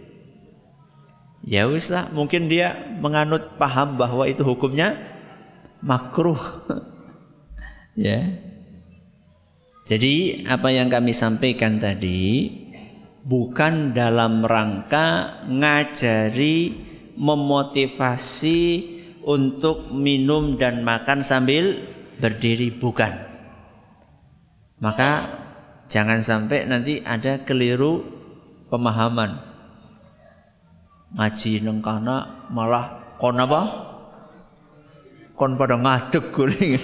[1.46, 4.98] Ya wis lah, mungkin dia menganut paham bahwa itu hukumnya
[5.78, 6.40] makruh.
[7.94, 8.26] ya.
[9.86, 12.50] Jadi apa yang kami sampaikan tadi
[13.22, 16.74] bukan dalam rangka ngajari
[17.14, 18.62] memotivasi
[19.22, 21.78] untuk minum dan makan sambil
[22.20, 23.12] berdiri bukan.
[24.80, 25.24] Maka
[25.88, 28.04] jangan sampai nanti ada keliru
[28.68, 29.40] pemahaman.
[31.16, 33.60] Ngaji nengkana malah kon apa?
[35.36, 36.80] Kon pada ngadeg guling.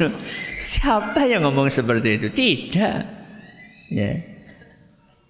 [0.61, 2.29] Siapa yang ngomong seperti itu?
[2.33, 3.01] Tidak.
[3.93, 4.13] Ya.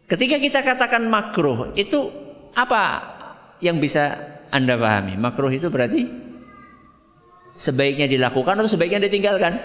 [0.06, 2.12] Ketika kita katakan makruh, itu
[2.52, 3.00] apa
[3.64, 4.18] yang bisa
[4.52, 5.16] Anda pahami?
[5.16, 6.04] Makruh itu berarti
[7.56, 9.56] sebaiknya dilakukan atau sebaiknya ditinggalkan?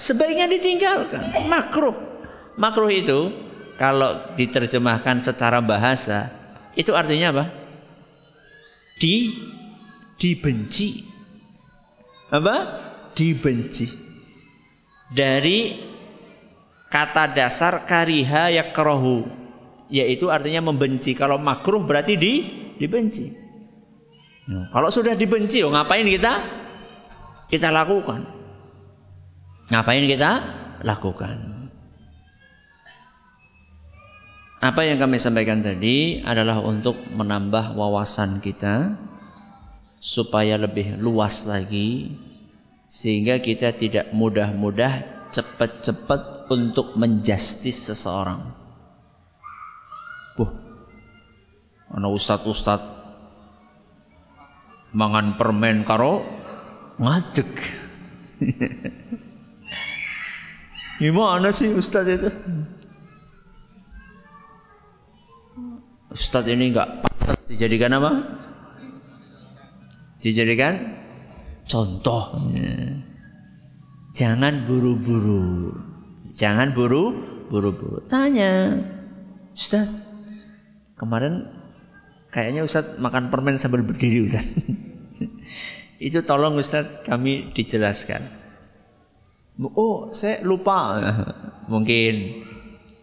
[0.00, 1.44] Sebaiknya ditinggalkan.
[1.52, 1.92] Makruh.
[2.56, 3.28] Makruh itu
[3.76, 6.32] kalau diterjemahkan secara bahasa
[6.72, 7.44] itu artinya apa?
[8.96, 9.36] Di
[10.16, 11.04] dibenci.
[12.32, 12.56] Apa?
[13.12, 13.86] Dibenci.
[15.12, 15.76] Dari
[16.88, 19.28] kata dasar kariha yakrohu
[19.92, 21.12] yaitu artinya membenci.
[21.12, 22.32] Kalau makruh berarti di
[22.80, 23.26] dibenci.
[24.50, 26.32] Nah, kalau sudah dibenci, oh ngapain kita
[27.50, 28.39] kita lakukan?
[29.70, 30.30] Ngapain kita
[30.82, 31.38] lakukan?
[34.60, 38.98] Apa yang kami sampaikan tadi adalah untuk menambah wawasan kita
[40.02, 42.12] supaya lebih luas lagi
[42.90, 48.42] sehingga kita tidak mudah-mudah cepat-cepat untuk menjustis seseorang.
[50.34, 50.52] Wah,
[51.94, 52.82] ana ustad-ustad
[54.90, 56.26] mangan permen karo
[56.98, 57.52] ngadeg.
[61.00, 62.28] Gimana sih Ustaz itu?
[66.12, 68.10] Ustaz ini enggak patut dijadikan apa?
[70.20, 71.00] Dijadikan
[71.64, 72.36] contoh.
[74.12, 75.72] Jangan buru-buru.
[76.36, 77.16] Jangan buru
[77.48, 78.04] buru-buru.
[78.12, 78.76] Tanya.
[79.56, 79.88] Ustaz,
[81.00, 81.48] kemarin
[82.28, 84.44] kayaknya Ustaz makan permen sambil berdiri Ustaz.
[85.96, 88.39] Itu tolong Ustaz kami dijelaskan.
[89.60, 90.96] Oh, saya lupa.
[91.72, 92.44] Mungkin.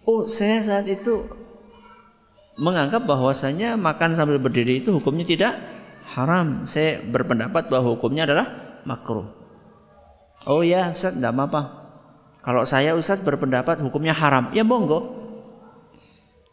[0.07, 1.29] Oh, saya saat itu
[2.57, 5.53] menganggap bahwasanya makan sambil berdiri itu hukumnya tidak
[6.17, 6.65] haram.
[6.65, 9.29] Saya berpendapat bahwa hukumnya adalah makruh.
[10.49, 11.61] Oh ya, Ustaz, tidak apa-apa.
[12.41, 15.13] Kalau saya Ustaz berpendapat hukumnya haram, ya monggo.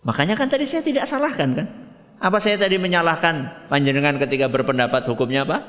[0.05, 1.67] Makanya kan tadi saya tidak salahkan kan?
[2.21, 5.65] Apa saya tadi menyalahkan panjenengan ketika berpendapat hukumnya apa?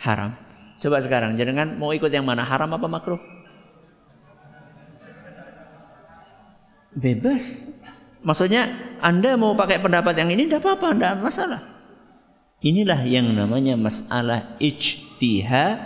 [0.00, 0.38] Haram.
[0.82, 2.46] Coba sekarang jenengan mau ikut yang mana?
[2.46, 3.20] Haram apa makruh?
[6.92, 7.64] Bebas.
[8.22, 8.70] Maksudnya
[9.02, 11.60] Anda mau pakai pendapat yang ini tidak apa-apa, tidak masalah.
[12.62, 15.82] Inilah yang namanya masalah ijtihadiyah.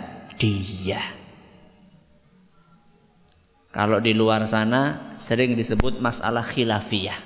[3.73, 7.17] Kalau di luar sana sering disebut masalah khilafiyah.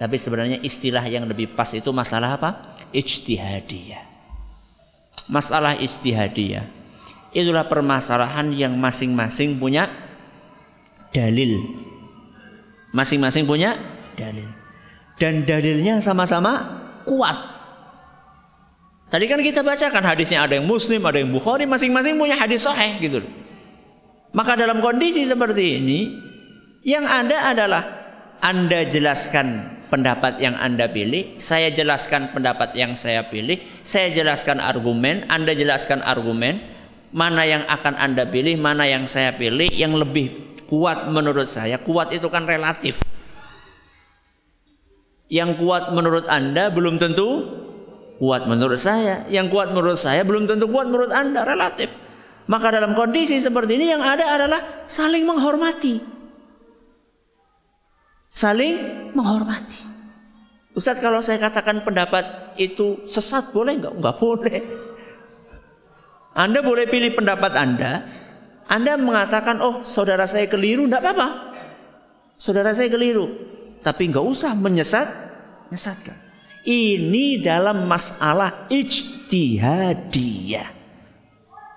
[0.00, 2.80] Tapi sebenarnya istilah yang lebih pas itu masalah apa?
[2.96, 4.00] Ijtihadiyah.
[5.28, 6.64] Masalah ijtihadiyah.
[7.36, 9.92] Itulah permasalahan yang masing-masing punya
[11.12, 11.60] dalil
[12.90, 13.78] Masing-masing punya
[14.18, 14.50] dalil.
[15.20, 17.36] Dan dalilnya sama-sama kuat.
[19.10, 22.94] Tadi kan kita bacakan hadisnya ada yang Muslim, ada yang Bukhari, masing-masing punya hadis sahih
[23.02, 23.20] gitu.
[24.30, 26.14] Maka dalam kondisi seperti ini,
[26.86, 27.82] yang ada adalah
[28.38, 35.26] Anda jelaskan pendapat yang Anda pilih, saya jelaskan pendapat yang saya pilih, saya jelaskan argumen,
[35.26, 36.62] Anda jelaskan argumen,
[37.10, 42.14] mana yang akan Anda pilih, mana yang saya pilih, yang lebih kuat menurut saya, kuat
[42.14, 43.02] itu kan relatif.
[45.26, 47.58] Yang kuat menurut Anda belum tentu
[48.22, 49.26] kuat menurut saya.
[49.26, 51.90] Yang kuat menurut saya belum tentu kuat menurut Anda, relatif.
[52.50, 56.02] Maka dalam kondisi seperti ini yang ada adalah saling menghormati.
[58.30, 59.90] Saling menghormati.
[60.74, 63.94] Ustaz kalau saya katakan pendapat itu sesat boleh nggak?
[63.98, 64.58] Nggak boleh.
[66.34, 68.06] Anda boleh pilih pendapat Anda.
[68.70, 71.58] Anda mengatakan, oh saudara saya keliru, enggak apa-apa.
[72.38, 73.26] Saudara saya keliru.
[73.82, 75.10] Tapi nggak usah menyesat,
[75.66, 76.14] menyesatkan.
[76.62, 80.78] Ini dalam masalah ijtihadiyah.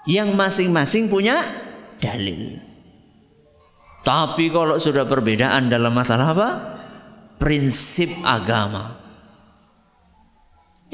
[0.06, 1.42] Yang masing-masing punya
[1.98, 2.62] dalil.
[4.04, 6.50] Tapi kalau sudah perbedaan dalam masalah apa?
[7.40, 9.00] Prinsip agama.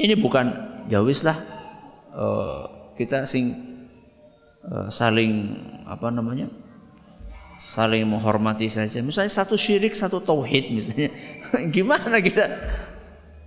[0.00, 0.46] Ini bukan
[0.88, 1.36] ya wis lah
[2.14, 3.52] uh, kita sing
[4.64, 5.58] uh, saling
[5.90, 6.46] apa namanya?
[7.60, 9.04] saling menghormati saja.
[9.04, 11.12] Misalnya satu syirik, satu tauhid misalnya.
[11.76, 12.48] Gimana kita?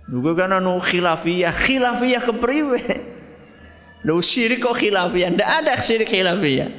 [0.06, 2.80] Juga kan anu khilafiyah, khilafiyah kepriwe?
[4.06, 5.34] Lu syirik kok khilafiyah?
[5.34, 6.70] Tidak ada syirik khilafiyah.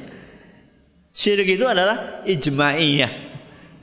[1.12, 3.12] Syirik itu adalah ijma'iyah.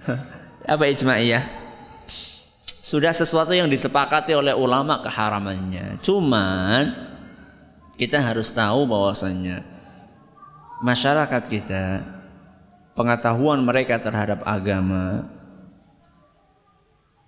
[0.74, 1.46] Apa ijma'iyah?
[2.82, 6.02] Sudah sesuatu yang disepakati oleh ulama keharamannya.
[6.02, 6.90] Cuman
[8.02, 9.73] kita harus tahu bahwasanya
[10.84, 12.04] masyarakat kita
[12.92, 15.32] pengetahuan mereka terhadap agama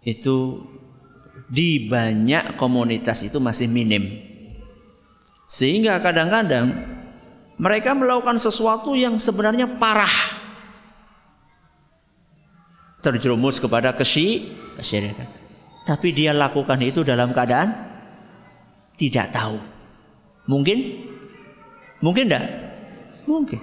[0.03, 0.62] itu
[1.47, 4.22] di banyak komunitas itu masih minim.
[5.47, 6.74] Sehingga kadang-kadang
[7.56, 10.43] mereka melakukan sesuatu yang sebenarnya parah.
[12.99, 15.30] Terjerumus kepada kesyirikan.
[15.86, 17.78] Tapi dia lakukan itu dalam keadaan
[18.97, 19.62] tidak tahu.
[20.49, 20.78] Mungkin?
[22.01, 22.64] Mungkin enggak?
[23.26, 23.61] Mungkin.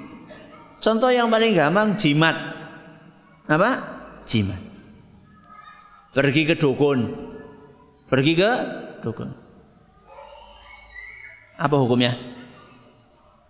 [0.83, 2.35] Contoh yang paling gampang jimat.
[3.47, 3.71] Apa?
[4.27, 4.59] Jimat.
[6.13, 7.09] Pergi ke dukun.
[8.11, 8.51] Pergi ke
[9.01, 9.31] dukun.
[11.57, 12.19] Apa hukumnya?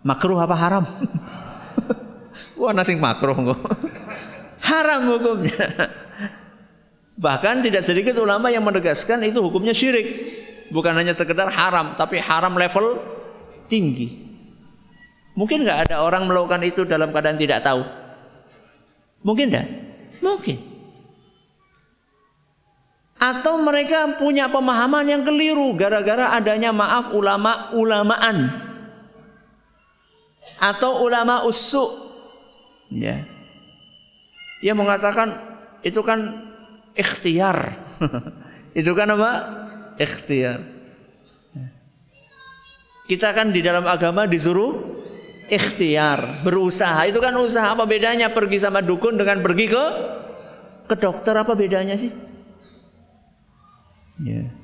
[0.05, 0.83] Makruh apa haram?
[2.61, 3.59] Wah nasi makruh kok.
[4.69, 5.89] haram hukumnya.
[7.17, 10.07] Bahkan tidak sedikit ulama yang menegaskan itu hukumnya syirik.
[10.73, 12.97] Bukan hanya sekedar haram, tapi haram level
[13.69, 14.22] tinggi.
[15.33, 17.81] Mungkin nggak ada orang melakukan itu dalam keadaan tidak tahu?
[19.25, 19.67] Mungkin tidak?
[20.21, 20.57] Mungkin.
[23.17, 28.63] Atau mereka punya pemahaman yang keliru gara-gara adanya maaf ulama-ulamaan
[30.59, 31.83] atau ulama usu
[32.91, 33.23] ya
[34.63, 35.35] dia mengatakan
[35.83, 36.51] itu kan
[36.95, 37.75] ikhtiar
[38.79, 39.31] itu kan apa
[39.99, 40.63] ikhtiar
[43.07, 45.02] kita kan di dalam agama disuruh
[45.55, 49.85] ikhtiar berusaha itu kan usaha apa bedanya pergi sama dukun dengan pergi ke
[50.89, 52.11] ke dokter apa bedanya sih
[54.23, 54.63] ya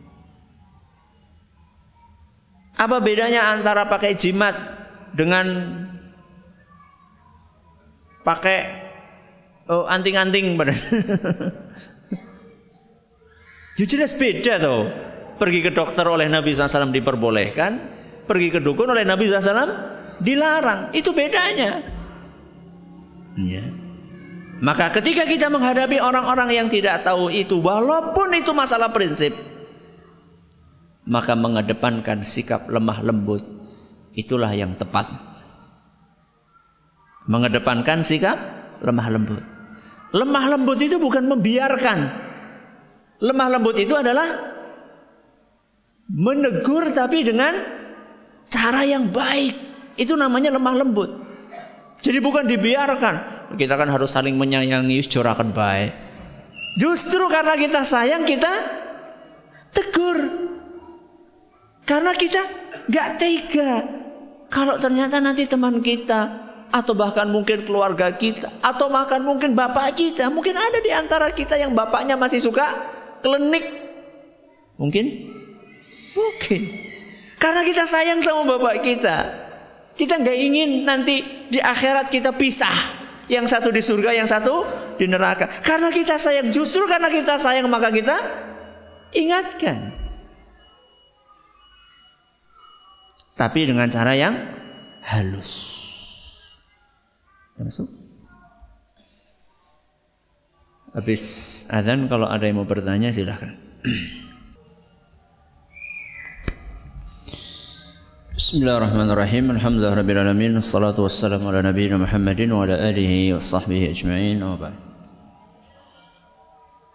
[2.80, 4.56] apa bedanya antara pakai jimat
[5.12, 5.76] dengan
[8.24, 8.60] pakai
[9.68, 10.72] oh, anting-anting pada.
[13.80, 14.88] ya jelas beda tuh.
[15.40, 17.80] Pergi ke dokter oleh Nabi SAW diperbolehkan,
[18.28, 20.92] pergi ke dukun oleh Nabi SAW dilarang.
[20.96, 21.84] Itu bedanya.
[23.40, 23.66] Ya.
[24.60, 29.32] Maka ketika kita menghadapi orang-orang yang tidak tahu itu, walaupun itu masalah prinsip,
[31.08, 33.40] maka mengedepankan sikap lemah lembut
[34.12, 35.08] itulah yang tepat.
[37.32, 38.36] Mengedepankan sikap
[38.84, 39.44] lemah lembut.
[40.12, 42.00] Lemah lembut itu bukan membiarkan.
[43.22, 44.28] Lemah lembut itu adalah
[46.10, 47.54] menegur tapi dengan
[48.50, 49.69] cara yang baik.
[50.00, 51.12] Itu namanya lemah lembut.
[52.00, 53.16] Jadi bukan dibiarkan.
[53.60, 55.92] Kita kan harus saling menyayangi, jorakan baik.
[56.80, 58.48] Justru karena kita sayang kita
[59.76, 60.18] tegur.
[61.84, 62.40] Karena kita
[62.88, 64.00] nggak tega
[64.50, 70.30] kalau ternyata nanti teman kita atau bahkan mungkin keluarga kita atau bahkan mungkin bapak kita,
[70.30, 72.66] mungkin ada di antara kita yang bapaknya masih suka
[73.26, 73.66] klinik.
[74.78, 75.06] Mungkin?
[76.14, 76.62] Mungkin.
[77.42, 79.18] Karena kita sayang sama bapak kita.
[80.00, 81.20] Kita nggak ingin nanti
[81.52, 82.98] di akhirat kita pisah.
[83.30, 84.66] Yang satu di surga, yang satu
[84.98, 85.62] di neraka.
[85.62, 88.18] Karena kita sayang, justru karena kita sayang maka kita
[89.14, 90.00] ingatkan.
[93.40, 94.36] tapi dengan cara yang
[95.08, 95.80] halus.
[97.56, 97.88] Masuk.
[100.92, 101.24] Habis
[101.72, 103.56] adzan kalau ada yang mau bertanya silahkan.
[108.40, 109.52] Bismillahirrahmanirrahim.
[109.52, 110.64] Alhamdulillahirabbil alamin.
[110.64, 114.40] Wassalatu wassalamu ala nabiyyina Muhammadin wa ala alihi wa sahbihi ajma'in.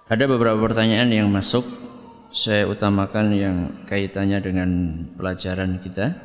[0.08, 1.68] Ada beberapa pertanyaan yang masuk.
[2.32, 4.68] Saya utamakan yang kaitannya dengan
[5.20, 6.16] pelajaran kita.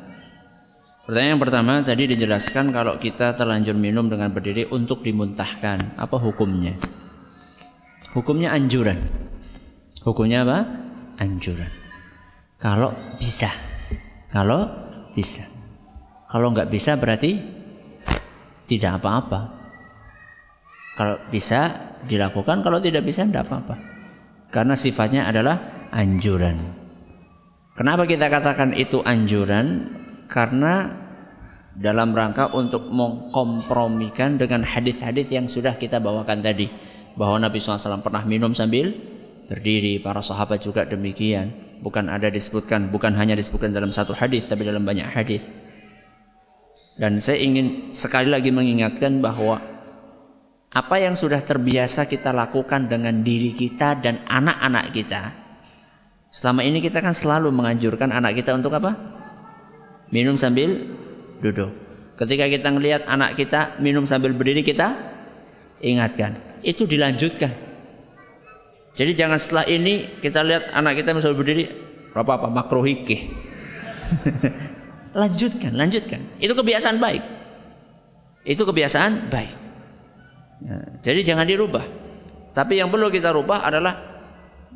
[1.04, 6.80] Pertanyaan yang pertama tadi dijelaskan kalau kita terlanjur minum dengan berdiri untuk dimuntahkan, apa hukumnya?
[8.16, 8.96] Hukumnya anjuran.
[10.00, 10.64] Hukumnya apa?
[11.20, 11.68] anjuran.
[12.56, 13.52] Kalau bisa.
[14.32, 15.46] Kalau bisa.
[16.30, 17.36] Kalau nggak bisa berarti
[18.70, 19.40] tidak apa-apa.
[20.94, 21.60] Kalau bisa
[22.06, 23.74] dilakukan, kalau tidak bisa tidak apa-apa.
[24.50, 26.58] Karena sifatnya adalah anjuran.
[27.74, 29.96] Kenapa kita katakan itu anjuran?
[30.30, 30.86] Karena
[31.74, 36.68] dalam rangka untuk mengkompromikan dengan hadis-hadis yang sudah kita bawakan tadi
[37.14, 38.92] bahwa Nabi SAW pernah minum sambil
[39.48, 44.68] berdiri para sahabat juga demikian bukan ada disebutkan bukan hanya disebutkan dalam satu hadis tapi
[44.68, 45.42] dalam banyak hadis.
[47.00, 49.56] Dan saya ingin sekali lagi mengingatkan bahwa
[50.70, 55.22] apa yang sudah terbiasa kita lakukan dengan diri kita dan anak-anak kita
[56.30, 58.94] selama ini kita kan selalu menganjurkan anak kita untuk apa?
[60.12, 60.76] Minum sambil
[61.40, 61.72] duduk.
[62.20, 64.92] Ketika kita melihat anak kita minum sambil berdiri kita
[65.80, 66.36] ingatkan.
[66.60, 67.69] Itu dilanjutkan
[69.00, 71.64] jadi jangan setelah ini kita lihat anak kita misalnya berdiri
[72.12, 73.32] apa apa makruh hikih.
[75.24, 76.20] lanjutkan, lanjutkan.
[76.36, 77.24] Itu kebiasaan baik.
[78.44, 79.56] Itu kebiasaan baik.
[80.60, 81.88] Ya, jadi jangan dirubah.
[82.52, 83.96] Tapi yang perlu kita rubah adalah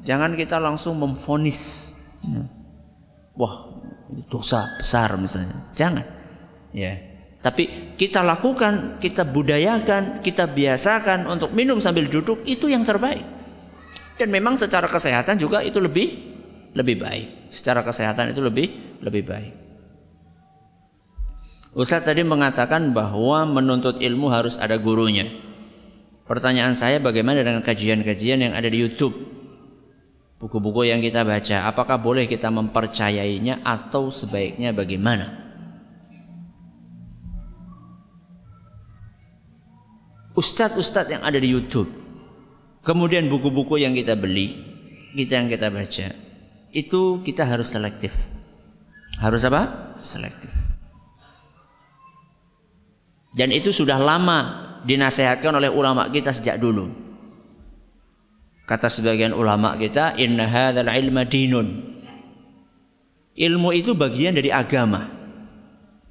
[0.01, 1.93] jangan kita langsung memfonis.
[2.25, 2.49] Ya.
[3.37, 3.77] Wah,
[4.33, 5.69] dosa besar misalnya.
[5.77, 6.07] Jangan.
[6.73, 6.97] Ya.
[7.45, 13.34] Tapi kita lakukan, kita budayakan, kita biasakan untuk minum sambil duduk itu yang terbaik.
[14.15, 16.35] Dan memang secara kesehatan juga itu lebih
[16.75, 17.51] lebih baik.
[17.51, 19.55] Secara kesehatan itu lebih lebih baik.
[21.75, 25.27] Ustaz tadi mengatakan bahwa menuntut ilmu harus ada gurunya.
[26.23, 29.15] Pertanyaan saya bagaimana dengan kajian-kajian yang ada di YouTube?
[30.39, 35.43] Buku-buku yang kita baca, apakah boleh kita mempercayainya atau sebaiknya bagaimana?
[40.39, 42.04] Ustadz-ustadz yang ada di YouTube
[42.85, 44.61] Kemudian buku-buku yang kita beli,
[45.17, 46.13] kita yang kita baca,
[46.69, 48.13] itu kita harus selektif.
[49.17, 49.97] Harus apa?
[50.05, 50.53] Selektif.
[53.35, 54.39] Dan itu sudah lama
[54.85, 56.93] dinasehatkan oleh ulama kita sejak dulu.
[58.69, 61.69] Kata sebagian ulama kita, inna hadzal ilma dinun.
[63.35, 65.11] Ilmu itu bagian dari agama.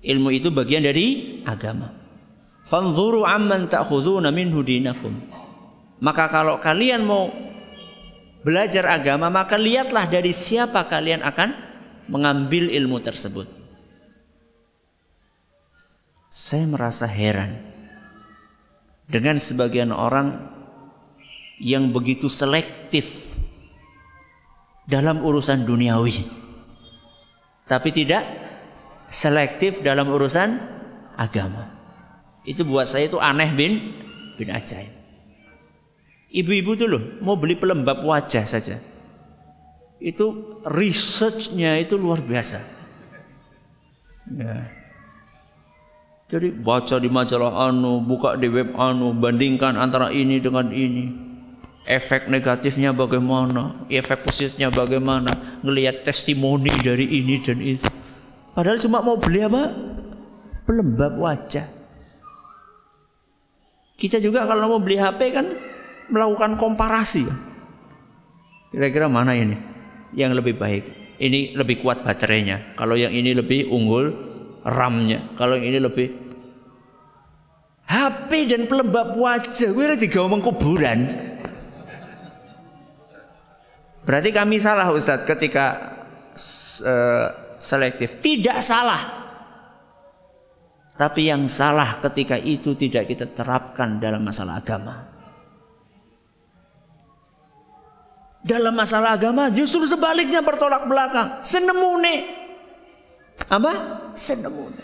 [0.04, 1.96] Ilmu itu bagian dari agama.
[2.68, 3.72] Fanzuru amman
[4.36, 5.33] minhu dinakum.
[6.04, 7.32] Maka kalau kalian mau
[8.44, 11.56] belajar agama, maka lihatlah dari siapa kalian akan
[12.12, 13.48] mengambil ilmu tersebut.
[16.28, 17.56] Saya merasa heran
[19.08, 20.52] dengan sebagian orang
[21.64, 23.32] yang begitu selektif
[24.84, 26.28] dalam urusan duniawi,
[27.64, 28.28] tapi tidak
[29.08, 30.60] selektif dalam urusan
[31.16, 31.72] agama.
[32.44, 33.96] Itu buat saya itu aneh bin
[34.36, 35.03] bin ajaib.
[36.34, 38.82] Ibu-ibu tuh loh mau beli pelembab wajah saja.
[40.02, 42.58] Itu researchnya itu luar biasa.
[44.34, 44.66] Ya.
[46.34, 51.14] Jadi baca di majalah anu, buka di web anu, bandingkan antara ini dengan ini.
[51.86, 57.86] Efek negatifnya bagaimana, efek positifnya bagaimana, ngelihat testimoni dari ini dan itu.
[58.58, 59.70] Padahal cuma mau beli apa?
[60.66, 61.68] Pelembab wajah.
[63.94, 65.46] Kita juga kalau mau beli HP kan
[66.10, 67.28] melakukan komparasi.
[68.74, 69.56] Kira-kira mana ini
[70.18, 70.84] yang lebih baik?
[71.22, 72.74] Ini lebih kuat baterainya.
[72.74, 74.12] Kalau yang ini lebih unggul
[74.66, 75.38] RAM-nya.
[75.38, 76.08] Kalau yang ini lebih
[77.86, 81.06] HP dan pelembab wajah gue tiga omong kuburan.
[84.04, 85.66] Berarti kami salah Ustadz ketika
[86.84, 87.28] uh,
[87.62, 88.20] selektif.
[88.20, 89.24] Tidak salah.
[90.94, 95.13] Tapi yang salah ketika itu tidak kita terapkan dalam masalah agama.
[98.44, 101.40] Dalam masalah agama justru sebaliknya bertolak belakang.
[101.48, 102.28] Senemune.
[103.48, 104.04] Apa?
[104.20, 104.76] Senemune.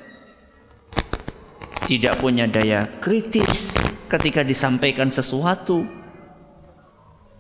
[1.83, 3.75] Tidak punya daya kritis
[4.07, 5.83] ketika disampaikan sesuatu.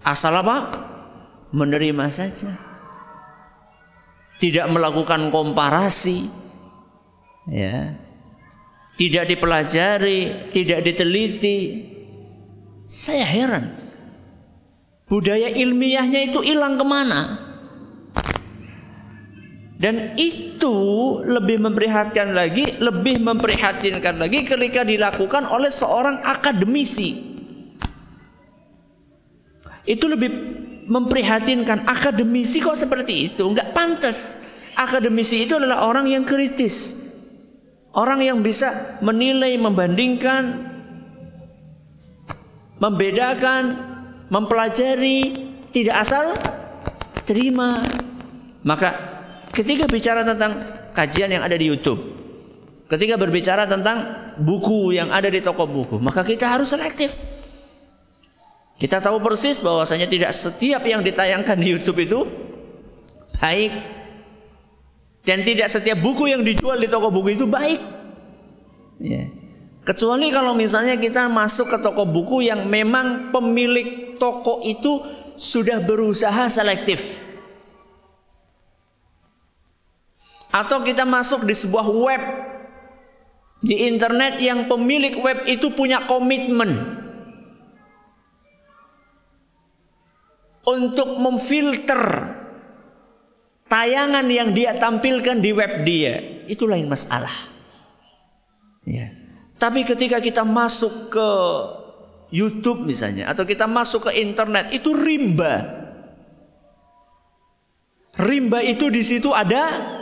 [0.03, 0.75] Asal apa?
[1.55, 2.51] Menerima saja.
[4.43, 6.27] Tidak melakukan komparasi.
[7.47, 7.95] Ya.
[8.99, 11.59] Tidak dipelajari, tidak diteliti.
[12.83, 13.88] Saya heran
[15.09, 17.21] budaya ilmiahnya itu hilang ke mana?
[19.79, 20.75] Dan itu
[21.23, 27.15] lebih memprihatinkan lagi, lebih memprihatinkan lagi ketika dilakukan oleh seorang akademisi.
[29.87, 30.29] Itu lebih
[30.91, 31.87] memprihatinkan.
[31.87, 33.47] Akademisi kok seperti itu?
[33.47, 34.35] Enggak pantas.
[34.75, 37.07] Akademisi itu adalah orang yang kritis.
[37.95, 40.43] Orang yang bisa menilai, membandingkan,
[42.83, 43.88] membedakan,
[44.29, 45.33] mempelajari
[45.73, 46.33] tidak asal
[47.25, 47.85] terima.
[48.65, 48.89] Maka
[49.53, 50.57] ketika bicara tentang
[50.93, 52.01] kajian yang ada di YouTube,
[52.89, 57.13] ketika berbicara tentang buku yang ada di toko buku, maka kita harus selektif.
[58.79, 62.23] Kita tahu persis bahwasanya tidak setiap yang ditayangkan di YouTube itu
[63.35, 63.75] baik
[65.27, 67.79] dan tidak setiap buku yang dijual di toko buku itu baik.
[69.03, 69.27] Ya.
[69.89, 75.01] Kecuali kalau misalnya kita masuk ke toko buku yang memang pemilik toko itu
[75.33, 77.25] sudah berusaha selektif.
[80.53, 82.21] Atau kita masuk di sebuah web
[83.65, 87.01] di internet yang pemilik web itu punya komitmen
[90.69, 92.29] untuk memfilter
[93.65, 96.45] tayangan yang dia tampilkan di web dia.
[96.45, 97.49] Itu lain masalah.
[98.85, 99.18] Ya.
[99.59, 101.29] Tapi ketika kita masuk ke
[102.31, 105.77] YouTube misalnya atau kita masuk ke internet itu rimba.
[108.19, 109.95] Rimba itu di situ ada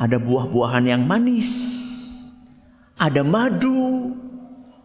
[0.00, 1.50] ada buah-buahan yang manis,
[2.96, 4.16] ada madu,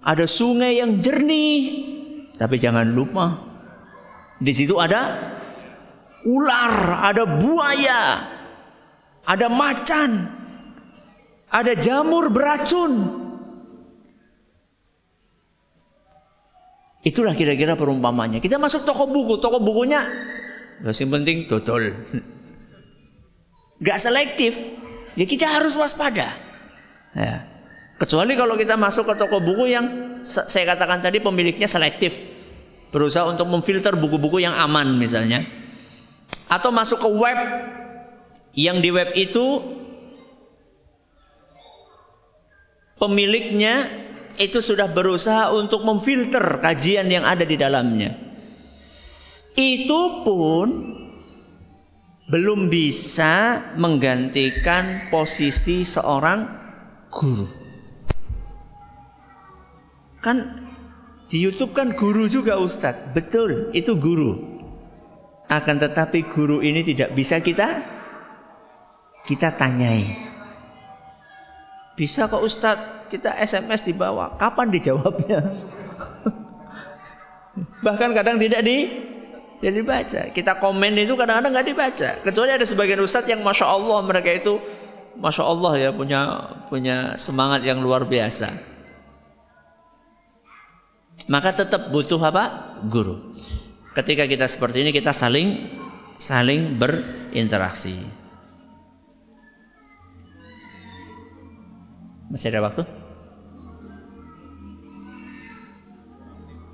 [0.03, 1.87] ada sungai yang jernih.
[2.35, 3.39] Tapi jangan lupa,
[4.43, 5.31] di situ ada
[6.27, 8.27] ular, ada buaya,
[9.23, 10.34] ada macan,
[11.55, 13.23] ada jamur beracun.
[17.05, 18.43] Itulah kira-kira perumpamannya.
[18.43, 20.03] Kita masuk toko buku, toko bukunya
[20.83, 21.95] gak sih penting total.
[23.79, 24.59] Gak selektif.
[25.15, 26.35] Ya kita harus waspada.
[27.15, 27.47] Ya.
[27.95, 29.85] Kecuali kalau kita masuk ke toko buku yang
[30.27, 32.19] saya katakan tadi pemiliknya selektif.
[32.91, 35.47] Berusaha untuk memfilter buku-buku yang aman misalnya.
[36.51, 37.39] Atau masuk ke web
[38.57, 39.61] yang di web itu
[42.99, 43.87] pemiliknya
[44.35, 48.11] itu sudah berusaha untuk memfilter kajian yang ada di dalamnya.
[49.55, 50.67] Itu pun
[52.27, 56.43] belum bisa menggantikan posisi seorang
[57.07, 57.47] guru.
[60.19, 60.65] Kan
[61.31, 63.15] di YouTube kan guru juga Ustadz.
[63.15, 64.57] Betul, itu guru.
[65.45, 67.85] Akan tetapi guru ini tidak bisa kita
[69.29, 70.34] kita tanyai.
[71.95, 74.35] Bisa kok Ustadz kita SMS di bawah.
[74.35, 75.39] Kapan dijawabnya?
[77.85, 78.77] Bahkan kadang tidak di
[79.63, 80.21] tidak dibaca.
[80.35, 82.09] Kita komen itu kadang-kadang nggak dibaca.
[82.21, 84.59] Kecuali ada sebagian ustadz yang masya Allah mereka itu
[85.15, 86.21] masya Allah ya punya
[86.67, 88.51] punya semangat yang luar biasa.
[91.31, 92.77] Maka tetap butuh apa?
[92.85, 93.33] Guru.
[93.95, 95.71] Ketika kita seperti ini kita saling
[96.19, 98.24] saling berinteraksi.
[102.29, 102.83] Masih ada waktu?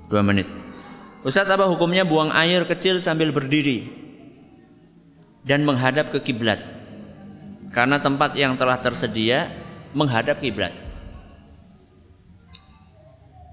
[0.08, 0.48] Dua menit.
[1.22, 3.88] Ustaz apa hukumnya buang air kecil sambil berdiri
[5.46, 6.60] dan menghadap ke kiblat?
[7.72, 9.48] Karena tempat yang telah tersedia
[9.96, 10.72] menghadap kiblat.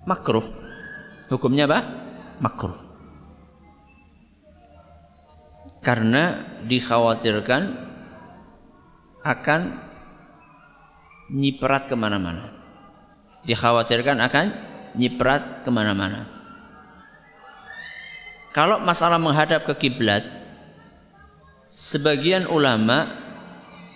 [0.03, 0.43] Makruh.
[1.29, 1.79] Hukumnya apa?
[2.41, 2.75] Makruh.
[5.79, 7.63] Karena dikhawatirkan
[9.23, 9.61] akan
[11.29, 12.51] nyiprat ke mana-mana.
[13.45, 14.45] Dikhawatirkan akan
[14.97, 16.27] nyiprat ke mana-mana.
[18.49, 20.25] Kalau masalah menghadap ke kiblat,
[21.69, 23.05] sebagian ulama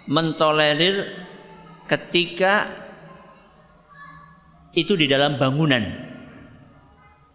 [0.05, 1.09] mentolerir
[1.89, 2.69] ketika
[4.77, 5.83] itu di dalam bangunan.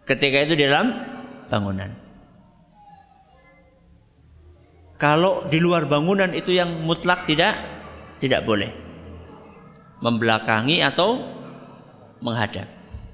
[0.07, 0.89] Ketika itu di dalam
[1.51, 1.91] bangunan.
[4.99, 7.55] Kalau di luar bangunan itu yang mutlak tidak
[8.19, 8.88] tidak boleh.
[9.99, 11.19] Membelakangi atau
[12.23, 12.67] menghadap.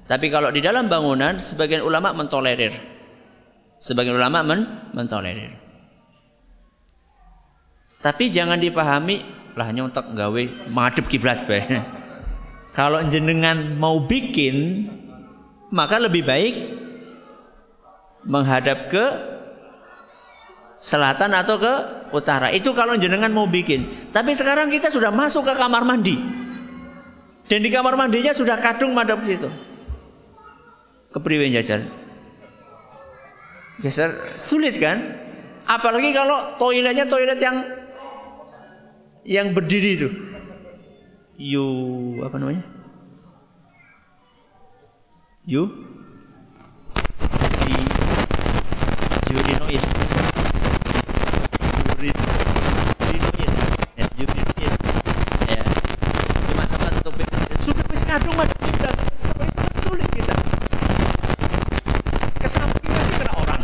[0.06, 2.96] Tapi kalau di dalam bangunan sebagian ulama mentolerir
[3.76, 4.60] Sebagian ulama men
[4.96, 5.52] mentolerir.
[8.00, 9.20] Tapi jangan difahami
[9.56, 11.60] lah nyontek gawe madep kiblat be.
[12.78, 14.84] Kalau jenengan mau bikin
[15.72, 16.54] maka lebih baik
[18.28, 19.04] menghadap ke
[20.76, 21.74] selatan atau ke
[22.12, 22.52] utara.
[22.52, 24.12] Itu kalau jenengan mau bikin.
[24.12, 26.20] Tapi sekarang kita sudah masuk ke kamar mandi.
[27.46, 29.50] Dan di kamar mandinya sudah kadung madep situ.
[31.14, 31.86] Kepriwe jajal
[33.76, 34.08] geser
[34.40, 34.98] sulit kan?
[35.66, 37.56] Apalagi kalau toiletnya toilet yang
[39.26, 40.08] yang berdiri itu.
[41.36, 41.66] You
[42.24, 42.64] apa namanya?
[45.44, 45.68] You
[49.26, 49.82] di urinoid
[51.98, 52.16] urin
[53.02, 53.50] urinoid
[53.98, 54.72] ya urinoid
[55.50, 55.60] ya
[56.46, 57.14] cuma tempat untuk
[57.66, 58.90] sudah bisa ngadung kita
[59.82, 60.34] sulit kita
[62.38, 63.62] kesampingan kena orang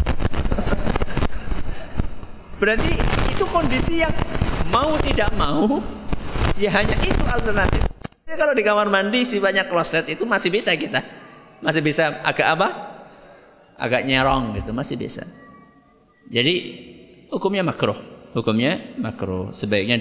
[2.62, 2.94] Berarti
[3.26, 4.14] itu kondisi yang
[4.70, 5.82] mau tidak mau
[6.54, 7.82] ya hanya itu alternatif.
[8.22, 11.02] Ya, kalau di kamar mandi sifatnya kloset itu masih bisa kita.
[11.58, 12.68] Masih bisa agak apa?
[13.74, 15.26] Agak nyerong gitu, masih bisa.
[16.30, 16.54] Jadi
[17.34, 17.98] hukumnya makruh.
[18.30, 19.50] Hukumnya makruh.
[19.50, 19.98] Sebaiknya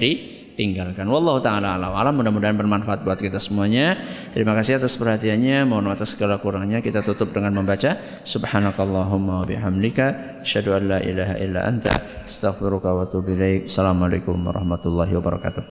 [0.62, 1.10] ditinggalkan.
[1.10, 1.98] Wallahu taala alam.
[1.98, 3.98] Alam mudah-mudahan bermanfaat buat kita semuanya.
[4.30, 5.66] Terima kasih atas perhatiannya.
[5.66, 11.66] Mohon atas segala kurangnya kita tutup dengan membaca subhanakallahumma bihamdika asyhadu an la ilaha illa
[11.66, 13.66] anta astaghfiruka wa atubu ilaik.
[13.66, 15.60] Assalamualaikum warahmatullahi wabarakatuh.